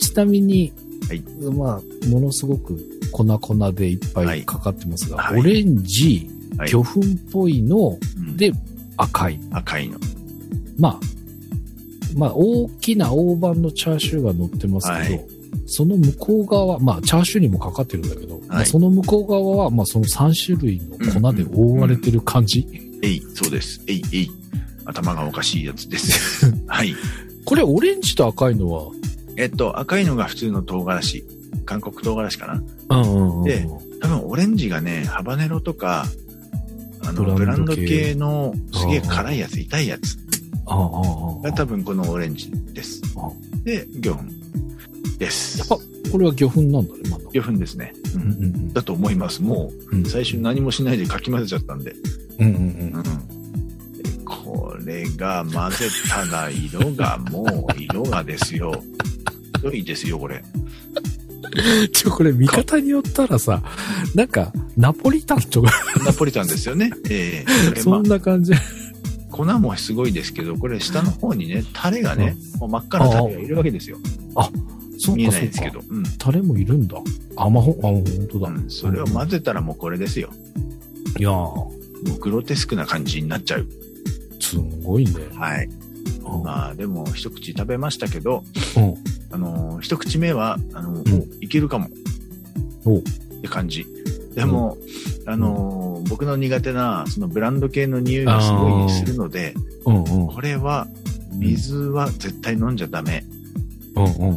[0.00, 0.72] ちなみに、
[1.08, 1.22] はい
[1.52, 7.02] まあ、ものすごく粉々でいっぱはいいかかってますが、はいオレンジ、はい魚粉っ
[7.32, 8.52] ぽいの、うんで、
[8.96, 9.40] 赤い。
[9.52, 9.98] 赤いの。
[10.78, 11.00] まあ、
[12.16, 22.66] まあ、大きな大判のチャーシューが乗ってますけど、はいその向こう側、まあ、チャーシューにもかかってるんだけど、まあ、その向こう側は、まあ、その3種類の粉で覆われてる感じ。
[23.02, 23.80] えい、そうです。
[23.86, 24.30] えい、えい。
[24.84, 26.52] 頭がおかしいやつです。
[26.66, 26.94] はい。
[27.44, 28.90] これ、オレンジと赤いのは、
[29.36, 31.24] えっと、赤いのが普通の唐辛子。
[31.64, 32.62] 韓国唐辛子かな。
[32.90, 33.44] うんうんうん。
[33.44, 33.66] で
[34.00, 36.06] 多分オレンジがね、ハバネロとか、
[37.02, 40.16] あの、ブブランド系系のすげえ辛いやつ、痛いやつ
[40.66, 43.28] ああああああが多分このオレンジですあ。
[43.64, 44.22] で、魚粉
[45.18, 45.68] ですやっ。
[45.68, 45.76] ぱ、
[46.12, 47.24] これは魚粉なんだね、まだ。
[47.32, 47.92] 魚粉ですね。
[48.14, 49.42] ううんんうんだと思います。
[49.42, 50.02] もうん。
[50.02, 51.94] う、最初何もしないでかき混ぜちゃったんで。
[52.38, 52.58] うんうんう
[52.98, 53.02] ん。
[54.02, 58.72] でこれが混ぜたら色がもう、色がですよ。
[59.56, 60.42] ひどいですよ、これ。
[61.56, 61.88] うん。
[61.88, 63.62] ちょ、これ見方によったらさ、
[64.14, 65.72] なんか、ナポリタンとか、
[66.04, 66.90] ナポリタンですよね。
[67.08, 68.54] ええでまそんな感じ。
[68.54, 68.58] あ
[69.30, 73.98] 粉もすごいですけど、これ下の方にね、タレがね、もう真っ赤なタレがいるわけですよ。
[74.98, 75.80] そう見えかそうかないですけど。。
[75.88, 76.02] うん。
[76.18, 76.98] タレもいるんだ。
[77.36, 78.48] あ、まほ、あ、本当だ。
[78.50, 80.30] うん、それを混ぜたらもうこれですよ。
[81.18, 81.72] いやー、も
[82.06, 83.66] うグロテスクな感じになっちゃう。
[84.40, 85.12] すごいね。
[85.34, 85.66] はい。
[85.66, 85.80] うん
[86.42, 88.44] まあでも一口食べましたけど、
[88.76, 88.94] うん。
[89.30, 91.02] あのー一口目は、あの、んお
[91.40, 91.88] いけるかも。
[92.84, 93.02] おっ
[93.42, 93.86] て感じ。
[94.34, 94.76] でも、
[95.26, 99.54] あのー僕の苦手な、そのブランド系の匂いがすごいするので。
[99.84, 100.86] これは、
[101.32, 103.24] 水は絶対飲んじゃダメ。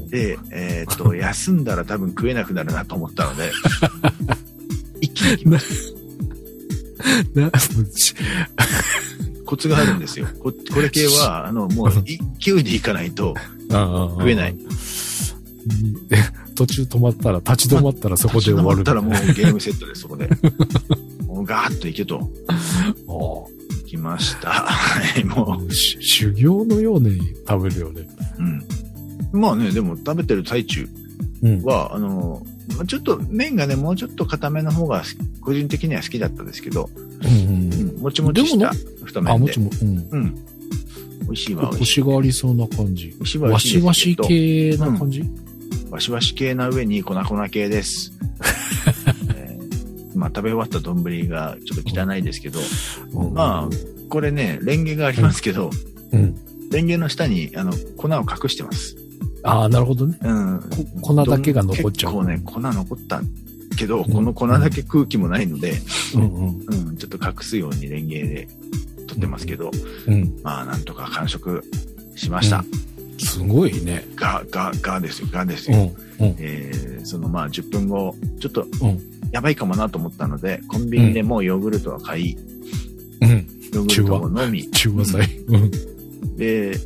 [0.10, 3.52] で、えっ、と、休んだら多分食えなくなるなと思ったので、
[5.02, 5.94] 一気に行きます。
[7.34, 7.52] な、
[7.94, 8.16] ち
[9.46, 10.28] コツがあるんですよ。
[10.40, 11.92] ここれ系は、あの、もう
[12.40, 13.36] 勢いでいかないと、
[13.80, 14.56] 食食えない。
[16.56, 18.66] 途中止まったら、立ち止まったらそこで終わる。
[18.66, 20.30] 止まったらもうゲームセットです、そこで。
[21.26, 22.30] もうガーッといけと。
[22.48, 22.58] あ
[23.82, 24.50] いきました。
[24.50, 28.08] はい、もし修行のように食べるよね。
[28.40, 28.44] う。
[29.34, 29.42] うん。
[29.42, 30.88] まあね、でも食べてる最中
[31.42, 31.64] うん。
[31.64, 32.46] は、あの、
[32.76, 35.04] まあちょっと麺がね、もうちょっと固めの方が
[35.42, 38.72] 個人的には好きだったですけど、うんうん、もちもちした
[39.04, 39.60] 太あ、麺でもち。
[39.60, 40.08] も、うん。
[40.12, 40.46] うん。
[41.24, 41.68] 美味しいわ。
[41.70, 43.16] コシがありそうな感じ。
[43.20, 45.24] わ、しわし系な感じ、
[45.90, 48.12] わしわし系な上に粉粉系です。
[49.36, 49.64] えー
[50.16, 52.60] まあ食べ終わった丼がちょっと汚いですけど、
[53.14, 55.72] うんまあ、これね、レンゲがありますけど、
[56.12, 56.36] うん。
[56.70, 58.96] レンゲの下にあの粉を隠してます。
[59.44, 60.18] ああ、なるほどね。
[60.22, 60.60] うん。
[61.02, 62.14] こ粉だけが残っちゃう。
[62.14, 63.22] 結構ね、粉残った
[63.78, 65.74] けど、うんこの粉だけ空気もないので、
[66.16, 66.90] うんうん。
[66.90, 68.48] うん、ちょっと隠すようにレンゲで
[69.14, 69.72] 取ってますけど、
[70.08, 70.40] うん。
[70.44, 71.64] まあなんとか完食
[72.16, 72.64] しました。
[73.20, 74.08] すごいね。
[74.16, 75.78] が、が、がですよ、がですよ。
[76.20, 76.28] うん。
[76.28, 76.36] うん。
[76.40, 79.00] えーそのまあ10分後、ちょっとうん。
[79.32, 82.38] やばいかもなと思ったので、コンビニでもうヨーグルトは買い、
[83.22, 83.30] うん。
[83.74, 85.40] ヨーグルトを飲み、中和剤。
[85.48, 85.72] うん。
[86.38, 86.78] で、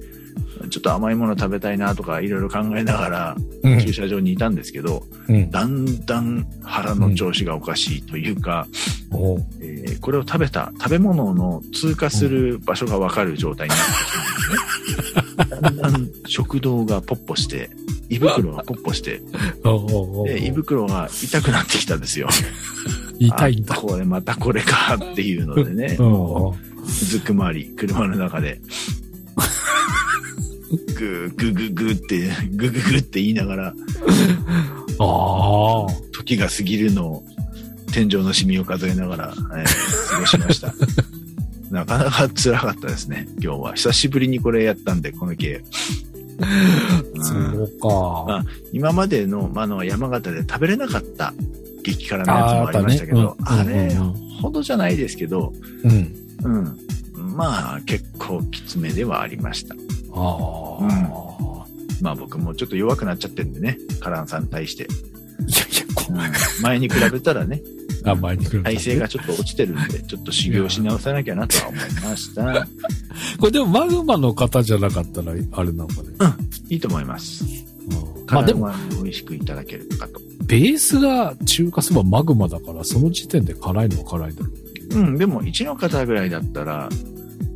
[0.70, 3.80] ちょっと甘いもの食べたいなとかいろいろ考えながらうん。
[3.80, 5.50] 駐車場にいたんですけど、うん。
[5.52, 8.68] だんだん腹の調子がおかしいというか、
[9.12, 9.46] おう。
[9.62, 15.62] えーこれを食べた食べ物の通過する場所がわかる状態になってきたんですね。
[15.62, 17.70] だんだん食道がポッポして、
[18.10, 19.22] 胃袋がポッポして、
[20.26, 22.30] で胃袋が痛くなってきたんですよ。
[23.20, 23.76] 痛いんだ。
[23.76, 23.78] あ。
[23.78, 28.62] これまたこれかっていうのでね、うずくまり、車の中で、
[30.70, 33.74] ぐーぐぐぐって、ぐぐぐって言いながら、あ
[35.00, 35.88] あ。
[36.12, 37.24] 時が過ぎるのを
[37.94, 40.74] 天井のシミを数えながら、えー過ごしました。
[41.72, 43.74] なかなか辛かったですね、今日は。
[43.76, 45.64] 久しぶりにこれやったんで、この系。
[47.16, 48.46] うんそうか。
[48.72, 51.34] 今までの,、まあ、あの山形で食べれなかった
[51.84, 55.52] 激辛のやつもありましたけど、あ,、あれうんうんほどじゃないですけど、
[55.84, 56.16] うん。
[56.44, 56.78] うん。
[57.38, 59.76] まあ、結構きつめではありました。
[60.14, 61.66] ああ。
[62.02, 64.84] まあ僕もちょっと弱くなっちゃってるんでね、カランさんに対して。
[64.84, 67.62] いやいや、こうん前に比べたらね、
[68.04, 68.64] あ、前に来る。
[68.64, 72.68] 体勢がちょっと落ちてるんで、ちょっと修行し直さなきゃなとは思いました。
[73.40, 76.10] これでもマグマの方じゃなかったら、あれなんかね。
[76.70, 77.44] いいと思います。
[78.28, 80.20] まあでも、まあでも、美味しくいただけるかと。
[80.46, 84.48] ベースが中華そばマグマだから、その時点で辛いのは辛いだろ
[84.92, 85.00] う。
[85.00, 86.90] うん、でも1の方ぐらいだったら、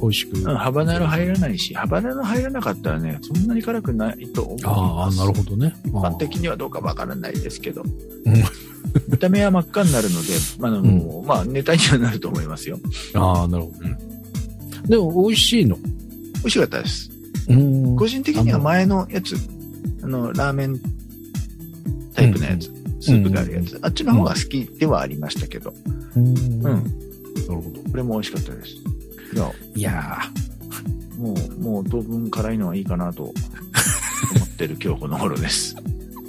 [0.02, 0.38] 美味しく。
[0.38, 5.18] うん、ハバネロ入らないし、ハバネロ入らなかったらね、そんなに辛くないと思いああ、ます。
[5.20, 5.74] なるほどね。
[5.86, 7.84] 一般的にはどうかわからないですけど。
[7.84, 7.86] う
[8.32, 8.44] ん
[9.08, 12.78] 見た目は真っ赤になるので、あの、まあ、ネタにはなると思いますよ。
[13.14, 13.98] ああ、なるほどね。
[14.86, 15.78] でも、美味しいの？
[15.78, 15.84] 美
[16.44, 17.10] 味しかったです。
[17.48, 19.36] うん個人的には前のやつ、
[20.04, 20.80] あの、ラーメン
[22.14, 22.66] タイプのやつ、
[23.00, 25.74] スープがあるやつ、あっちの方が好きではありましたけど、
[26.18, 26.28] うん。
[26.28, 26.62] うん。
[26.64, 26.84] なる
[27.48, 27.62] ほど。
[27.92, 28.76] これも美味しかったです。
[29.34, 30.20] いや、いや
[31.18, 33.34] もう、もう当分辛いのはいいかなと思
[34.46, 35.76] ってる今日この頃です。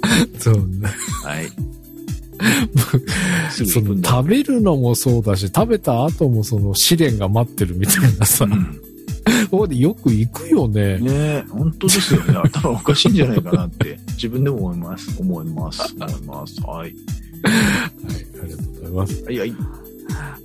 [0.01, 0.89] ーそうね。
[1.23, 1.49] はい。
[3.65, 4.03] その。
[4.03, 8.79] 食べるのもそうだし、食べた後もその試練が待ってるみたいなさ、うん
[9.49, 10.97] ここでよく行くよね。
[10.97, 12.33] ねえ、本当ですよね。
[12.43, 15.15] 頭おかしいんじゃないかなって、自分でも思います。
[15.19, 15.95] 思います。
[15.95, 16.61] 思います。
[16.61, 16.79] はい。
[16.79, 16.93] はい、
[18.41, 19.23] ありがとうございます。
[19.23, 19.53] はい、はい。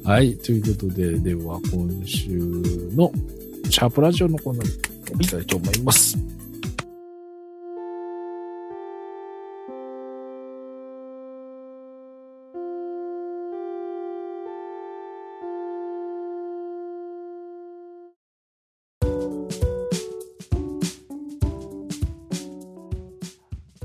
[0.04, 2.30] はい、ということで、では今週
[2.96, 3.12] の
[3.68, 4.72] シャープラジオのコーナーに
[5.12, 6.16] 行きたいと思います。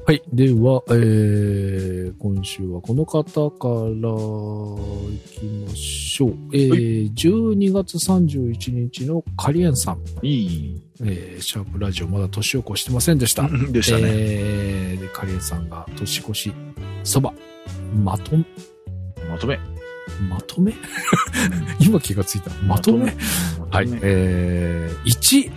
[0.05, 0.21] はい。
[0.33, 6.31] では、えー、今週はこの方から行きましょう。
[6.51, 10.01] えー、12月31日のカリエンさん。
[10.21, 10.81] いい。
[10.99, 13.47] えー、シャープラジオまだ年を越してませんでした。
[13.71, 14.01] でしたね。
[14.03, 16.51] えー、で、カリエンさんが年越し、
[17.05, 17.33] そば、
[17.95, 18.35] まと、
[19.29, 19.57] まとめ。
[20.29, 20.73] まとめ？
[21.79, 22.51] 今気がついた。
[22.67, 23.05] まとめ？
[23.71, 23.87] はい。
[24.01, 25.51] えー、1、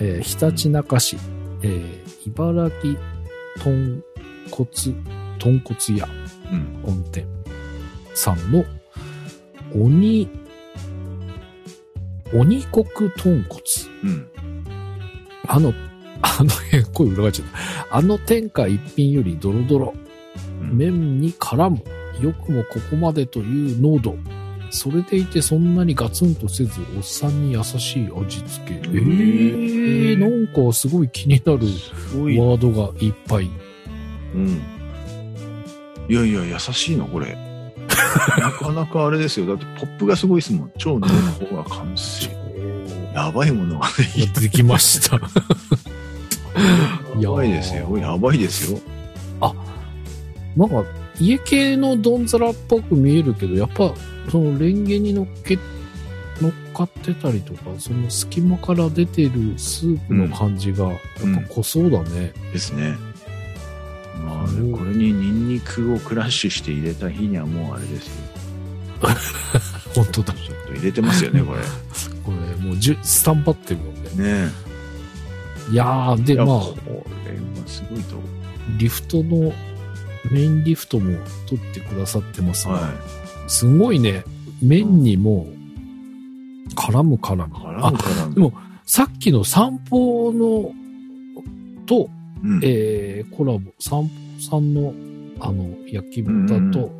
[0.00, 1.18] えー、ひたちなか市、
[1.60, 3.11] えー、茨城
[3.58, 4.02] 豚
[4.50, 4.66] 骨、
[5.38, 6.08] 豚骨屋
[6.52, 6.80] うん。
[6.84, 7.26] 本店
[8.14, 8.64] さんの、
[9.74, 10.28] 鬼、
[12.34, 12.84] 鬼国
[13.16, 13.62] 豚骨。
[14.04, 14.28] うん。
[15.48, 15.72] あの、
[16.22, 16.50] あの、
[16.92, 17.48] 声裏返っちゃっ
[17.90, 17.96] た。
[17.96, 19.94] あの天下一品よりドロドロ。
[19.96, 20.12] うん
[20.76, 21.82] 麺に絡む。
[22.20, 24.16] よくもここまでという濃度。
[24.72, 28.74] それでいてそんなにガツンとせず、おっさんに優しい味付け。
[28.74, 31.58] えー、なんかすごい気になる。
[31.58, 33.50] ワードがいっぱい。
[34.34, 34.62] うん。
[36.08, 37.36] いやいや、優しいの、これ。
[38.40, 39.46] なかなかあれですよ。
[39.46, 40.72] だって、ポップがすごいですもん。
[40.78, 42.30] 超濃厚な感じ。
[43.14, 45.20] やばいものがね、できました。
[47.20, 47.98] やばいですよ。
[47.98, 48.78] やばいですよ。
[50.56, 50.84] なんか、
[51.20, 53.92] 家系のドンザラっぽく見えるけど、やっぱ、
[54.30, 55.58] そのレンゲに乗っけ、
[56.40, 60.98] 乗っかってたりとか、その隙間から出てるスープの感じが、やっ
[61.48, 62.32] ぱ濃そうだね。
[62.52, 62.96] ですね。
[64.24, 68.12] まあこれにニンニクをクラッシュして入れた日にはもうあれですよ。
[69.94, 70.32] 本当だ。
[70.34, 71.60] ちょっと入れてますよね、これ。
[72.24, 73.94] これ、もうじゅ、スタンバってるもん
[74.24, 74.44] ね。
[74.44, 74.50] ね
[75.70, 78.16] いやー、で、まあ、これはすごいと。
[78.78, 79.52] リフトの、
[80.30, 82.92] メインリフトも取ってくださってますが、は
[83.48, 84.24] すごいね、
[84.62, 85.46] 麺にも
[86.74, 87.42] 絡む絡む。
[87.42, 87.46] い。
[87.48, 88.52] 絡むからでも
[88.86, 90.72] さっきの散歩の、
[91.86, 92.08] と、
[92.44, 92.60] うん。
[92.62, 94.10] えー、コラボ、散歩
[94.40, 94.92] さんの、
[95.40, 96.90] あの、焼き豚と、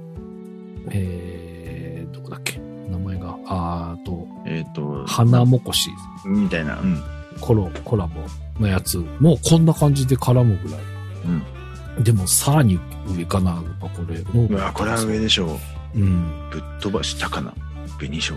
[0.90, 2.60] えー、どこだっけ？
[2.90, 5.90] 名前が、あーと、えっと、花もこし、
[6.26, 6.80] みたいな。
[6.80, 7.02] うん。
[7.40, 8.20] コロ、コラボ
[8.60, 10.80] のやつ、もうこんな感じで絡むぐらい。
[11.98, 14.22] でも、さらに上かな、これ。
[14.32, 15.58] もうわ、これは上でしょ
[15.94, 15.98] う。
[15.98, 16.50] うん。
[16.50, 17.52] ぶっ飛ばしたかな。
[17.98, 18.36] 紅生姜。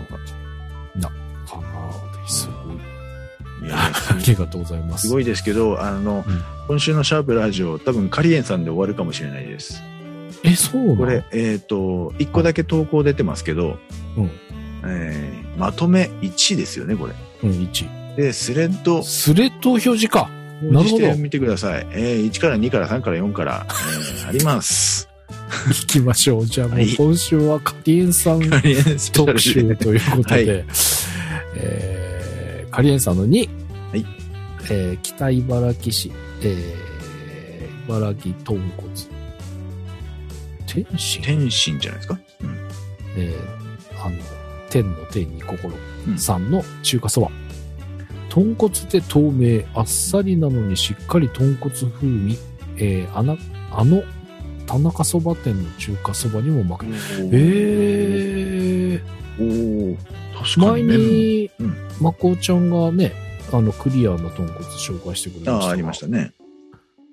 [1.46, 3.66] かなですごい。
[3.66, 3.92] いや、あ
[4.26, 5.06] りがとうございます。
[5.06, 9.84] すごいですけど、あの、うん今週のシャープラジオ、多分カリエンさんで終わるかもしれないです。
[10.42, 13.78] え、そうこれ、えっ、と、一個だけ投稿出てますけど、
[14.16, 14.30] うん
[14.84, 17.14] えーまとめ1ですよね、これ。
[17.44, 18.16] うん、1。
[18.16, 20.28] で、スレッド、スレッド表示か。
[20.62, 21.86] なるほどしてみてください。
[21.92, 25.08] えー1から2から3から4から、えーあります。
[25.68, 26.46] 行きましょう。
[26.46, 28.40] じゃあもうはい今週はカリエンさん
[29.12, 30.64] 特集ということで、は
[31.56, 33.48] えーカリエンさんの2、
[33.90, 34.06] はい
[34.70, 38.90] えー北茨城市、えー茨城豚骨、
[40.66, 42.18] 天津天津じゃないですか？
[42.42, 42.56] うん。
[43.16, 44.16] えーあの、
[44.68, 45.72] 天の天に心
[46.08, 47.30] うんさんの中華そば。
[48.36, 52.36] 豚骨で透明、あっさりなのにしっかり豚骨風味、
[52.76, 53.34] えーあな、
[53.72, 54.02] あの、
[54.66, 56.86] 田中そば店の中華そばにも負け
[57.32, 59.96] えー、おー
[60.36, 60.96] 確か前にね。
[60.98, 63.14] にうん、まこちゃんがね、
[63.54, 65.58] あの、クリアな豚骨紹介してくれましたが。
[65.60, 66.34] ああ、ありましたね。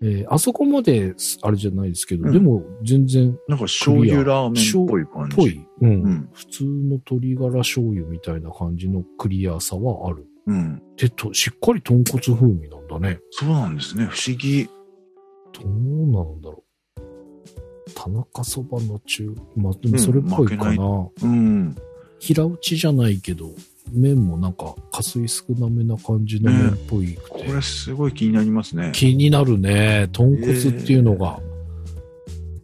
[0.01, 5.35] えーあそこまで、あれじゃないですけど、うんでも、全然、なんか醤油ラーメンっぽい感じ。
[5.37, 10.27] ぽい、うん、うん普通の鶏ガラ醤油みたいな感じのクリアさはある。
[10.47, 10.81] うん。
[10.97, 13.19] で、と、しっかり豚骨風味なんだね。
[13.31, 14.05] そうなんですね。
[14.05, 14.65] 不思議。
[14.65, 16.63] どうなんだろ
[16.97, 17.91] う。
[17.95, 19.23] 田中そばの中、
[19.55, 20.71] まあ、でもそれっぽいかな。
[20.71, 21.75] うん負うん。
[22.19, 23.51] 平打ちじゃないけど、
[23.91, 27.45] 麺もなんか、加水少なめな感じの麺っぽいくて。
[27.47, 28.91] これすごい気になりますね。
[28.93, 30.07] 気になるね。
[30.11, 31.39] 豚骨っていうのが、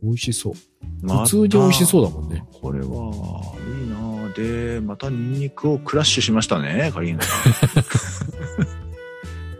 [0.01, 0.53] 美味しそう。
[1.01, 2.45] ま普通に美味しそうだもんね。
[2.61, 4.08] これは、いいな
[4.39, 7.31] で、またニンニクをクラッシュしましたね、カリーナさ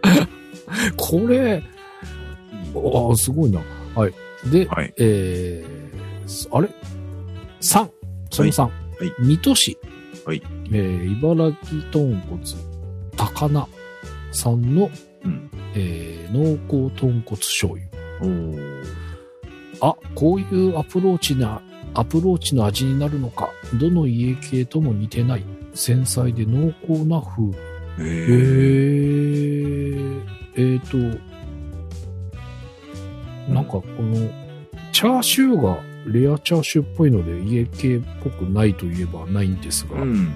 [0.95, 1.63] これ、ん。
[2.75, 3.59] ああ、すごいな。
[3.93, 4.13] はい。
[4.49, 4.93] で、はい。
[4.97, 6.69] えー、あれ
[7.59, 7.89] ?3。
[8.31, 8.67] その3。
[8.67, 8.69] い
[9.19, 9.77] 水戸市。
[10.25, 10.41] はい。
[10.71, 12.41] えー、茨城豚骨、
[13.17, 13.67] 高菜
[14.31, 14.89] さんの、
[15.25, 15.51] うん。
[15.75, 17.85] えー、濃厚豚骨醤油。
[18.21, 18.83] おー
[19.81, 21.61] あ、こういうアプローチな、
[21.93, 23.49] アプローチの味になるのか。
[23.75, 25.43] どの家系とも似てない。
[25.73, 27.55] 繊細で濃厚な風味。
[27.99, 30.23] ええー、ー、
[30.55, 31.19] えーと、
[33.53, 34.15] なんかこの、
[34.91, 40.33] チャーシューがレアチャーシューっぽいので家系っぽくないといえばないんですが、うん。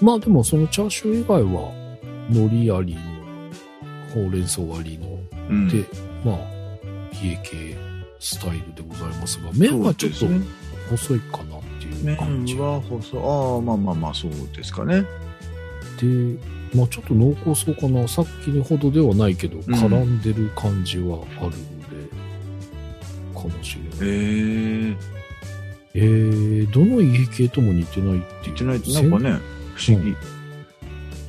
[0.00, 1.72] まあでもそのチャーシュー以外は、
[2.30, 3.00] 海苔ありの、
[4.14, 5.18] ほうれん草ありの、
[5.50, 5.68] うん。
[5.68, 5.84] で、
[6.24, 6.36] まあ、
[7.12, 7.76] 家系
[8.18, 10.26] スタイルでございますが、麺はちょっと
[10.90, 11.56] 細いかな
[12.16, 12.54] 感じ。
[12.54, 15.04] 麺は細、ああ、まあまあまあ、そうですかね。
[16.00, 16.36] で、
[16.74, 18.06] まあちょっと濃厚そうかな。
[18.08, 21.56] さっきのほどではないけど、ん絡んでる感じはあるので、
[23.34, 23.98] かもしれない。
[24.00, 24.96] えー、
[25.94, 28.54] えー、どの家系とも似てないっていう。
[28.54, 29.40] 言ってないと、なんかね、
[29.74, 30.16] 不思議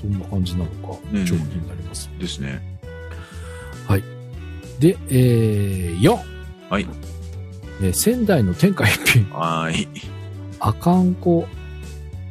[0.03, 2.09] どんな感じなのか、ねちょっと気になります。
[2.19, 2.79] ですね。
[4.79, 6.17] で、えー、4。
[6.69, 6.87] はい。
[7.81, 9.25] えー仙台の天下一品。
[9.29, 9.87] はーい。
[10.59, 11.47] あかんこ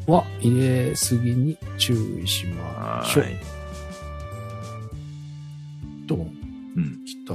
[0.06, 3.30] は入れすぎに注意しましょうは。
[3.30, 3.36] い。
[6.06, 6.18] と、う
[6.80, 7.04] ん。
[7.04, 7.34] きた。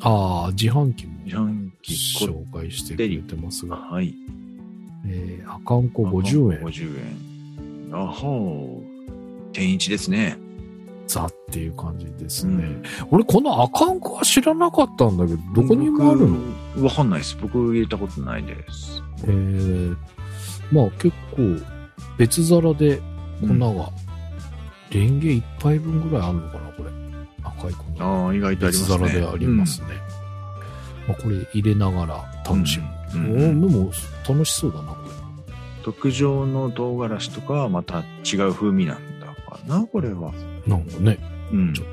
[0.00, 4.14] ああ、自販機も自販機こ紹介してくれてますが、はい。
[5.06, 6.60] えー、あかんこ50円。
[6.66, 6.98] 50
[7.90, 7.94] 円。
[7.94, 9.52] あほう。
[9.52, 10.38] 天一ですね。
[11.06, 12.64] ザっていう感じですね。
[12.64, 16.38] うん俺、このあかんこは知らなかったんだけど、どこにもあるの？
[16.76, 17.36] 僕わかんないです。
[17.40, 19.02] 僕入れたことないです。
[19.24, 19.96] えー、
[20.72, 21.60] まあ結構、
[22.18, 23.00] 別皿で
[23.40, 23.90] 粉が
[24.90, 26.90] レンゲ一杯分ぐらいあるのかな、これ。
[27.42, 28.26] 赤いこの。
[28.26, 28.98] ああ、意外とありますね。
[28.98, 29.88] 皿でありますね。
[31.08, 32.86] まあ、これ入れながら楽しむ。
[33.14, 33.92] うんでも、
[34.28, 35.10] 楽しそうだな、これ。
[35.84, 40.32] 特上の唐辛子とかはまた違う風味なんだかな、これは。
[40.66, 41.18] なんかね、
[41.52, 41.86] うんちょっ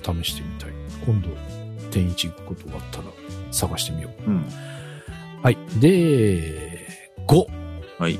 [0.00, 0.70] と試してみたい。
[1.04, 1.28] 今度、
[1.90, 3.04] 天一行くことがあったら
[3.50, 4.30] 探してみよう。
[4.30, 4.44] うん。
[5.42, 5.58] はい。
[5.78, 6.88] で、
[7.26, 7.63] 5。
[7.98, 8.18] はい。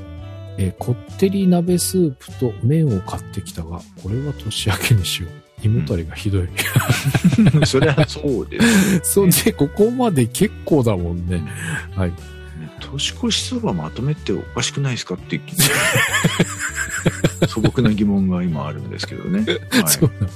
[0.57, 5.67] えーこってり鍋スープと麺を買ってきたが、これは年明けにしよう。
[5.67, 6.49] 胃もたれがひどい。
[7.67, 9.01] そりゃそうです。
[9.15, 11.43] そうで、ここまで結構だもんね。
[11.97, 12.13] はい。
[12.81, 15.41] 年越しそばまとめっておかしくないですかって
[17.49, 19.45] 素朴な疑問が今あるんですけどね。
[19.71, 20.33] はい、そうだね。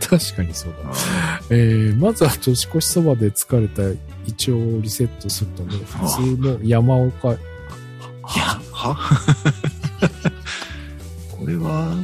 [0.00, 0.90] 確かにそうだ。
[0.90, 7.38] あえー、まずは年越しそばで疲れた胃腸をリセットするため、普通の山岡、ー
[8.34, 8.96] いや、は？
[11.38, 11.96] これは、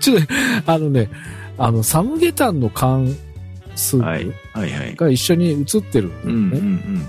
[0.00, 1.10] ちょっと、あのね、
[1.58, 3.14] あの、サムゲタンの缶
[3.74, 4.96] スはいー。
[4.96, 6.10] プが一緒に映ってる。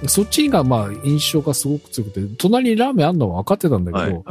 [0.08, 4.24] そっちがまあ印象がすごく強くて、隣にラーメンあんのは分かってたんだけど、はいはい。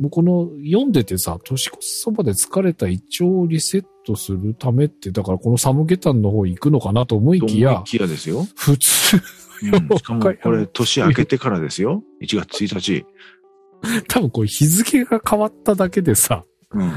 [0.00, 8.46] もうこの読んでてさ、年越しそばで疲れた胃腸をリセットするためって、だからこのサムゲタンの方行くのかなと思いときやきやですよ。
[8.56, 9.20] 普通、
[9.62, 12.02] うん、しかもこれ年明けてからですよ。
[12.22, 13.04] 1月1日。
[14.08, 16.90] 多分これ日付が変わっただけでさ、うん。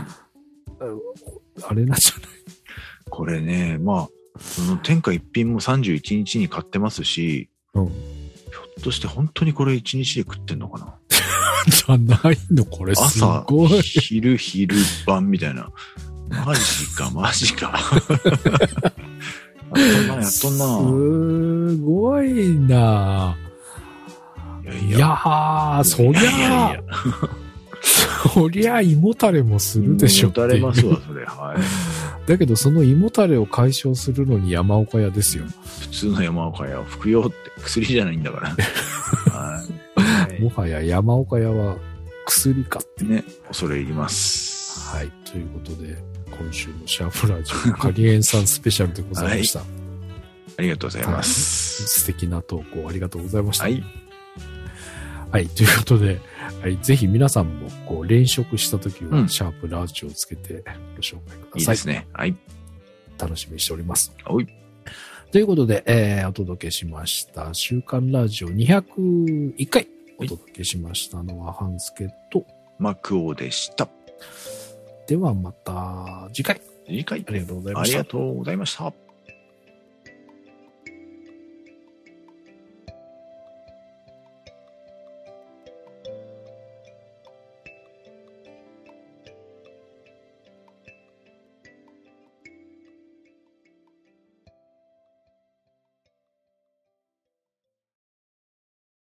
[1.64, 2.30] あれなんじゃない？
[3.09, 4.09] これね、まあ、
[4.39, 7.88] その天下一品も31日に買ってますし、うん。
[7.88, 7.93] ひょ
[8.80, 10.95] っとして本当にこれ1日で食ってんのかな？
[11.68, 15.70] じゃないのこれす朝ごい。、昼、昼晩みたいな。
[16.45, 16.61] マジ
[16.97, 17.80] か、マジか。
[19.76, 20.66] やっとんな、やっとんな。
[21.74, 23.36] すごいな
[24.65, 26.84] いいやー、そりいやいやゃいや、
[28.34, 31.26] そりゃ胃もたれもするでしょっていう持たれますわ、それ。
[31.26, 31.57] はい。
[32.30, 35.45] だけどその胃もたれを解消するのに山岡屋ですよ。
[35.82, 38.49] 普通の山岡屋を服用って薬じゃないんだから。
[39.34, 39.63] は
[40.39, 40.41] い。
[40.41, 41.78] もはや山岡屋は
[42.26, 43.03] 薬かって。
[43.03, 44.95] ね、恐れ入ります。
[44.95, 45.11] はい。
[45.26, 45.97] ということで、
[46.32, 49.82] 今週のシャープラジオ、カリエンさんスペシャルでございました。
[50.57, 51.87] ありがとうございます。
[51.87, 53.65] 素敵な投稿ありがとうございました。
[53.65, 53.83] はい。
[55.31, 55.47] はい。
[55.47, 56.19] ということで、
[56.61, 60.63] はい、ぜひ皆さんも、こう、連食した時は、うんシャープラジオをつけて
[60.95, 61.59] ご紹介ください。
[61.59, 62.07] いいですね。
[62.13, 62.35] はい。
[63.17, 64.15] 楽しみにしております。
[64.25, 64.47] はい。
[65.31, 69.87] ということで、えー、お届けしました、週刊ラジオ201回
[70.19, 72.45] お届けしましたのは、ハンスケと、
[72.77, 73.89] マクオでした。
[75.07, 78.11] ではまた次回、次回ありがとうございましたありが。
[78.11, 79.02] とうございました。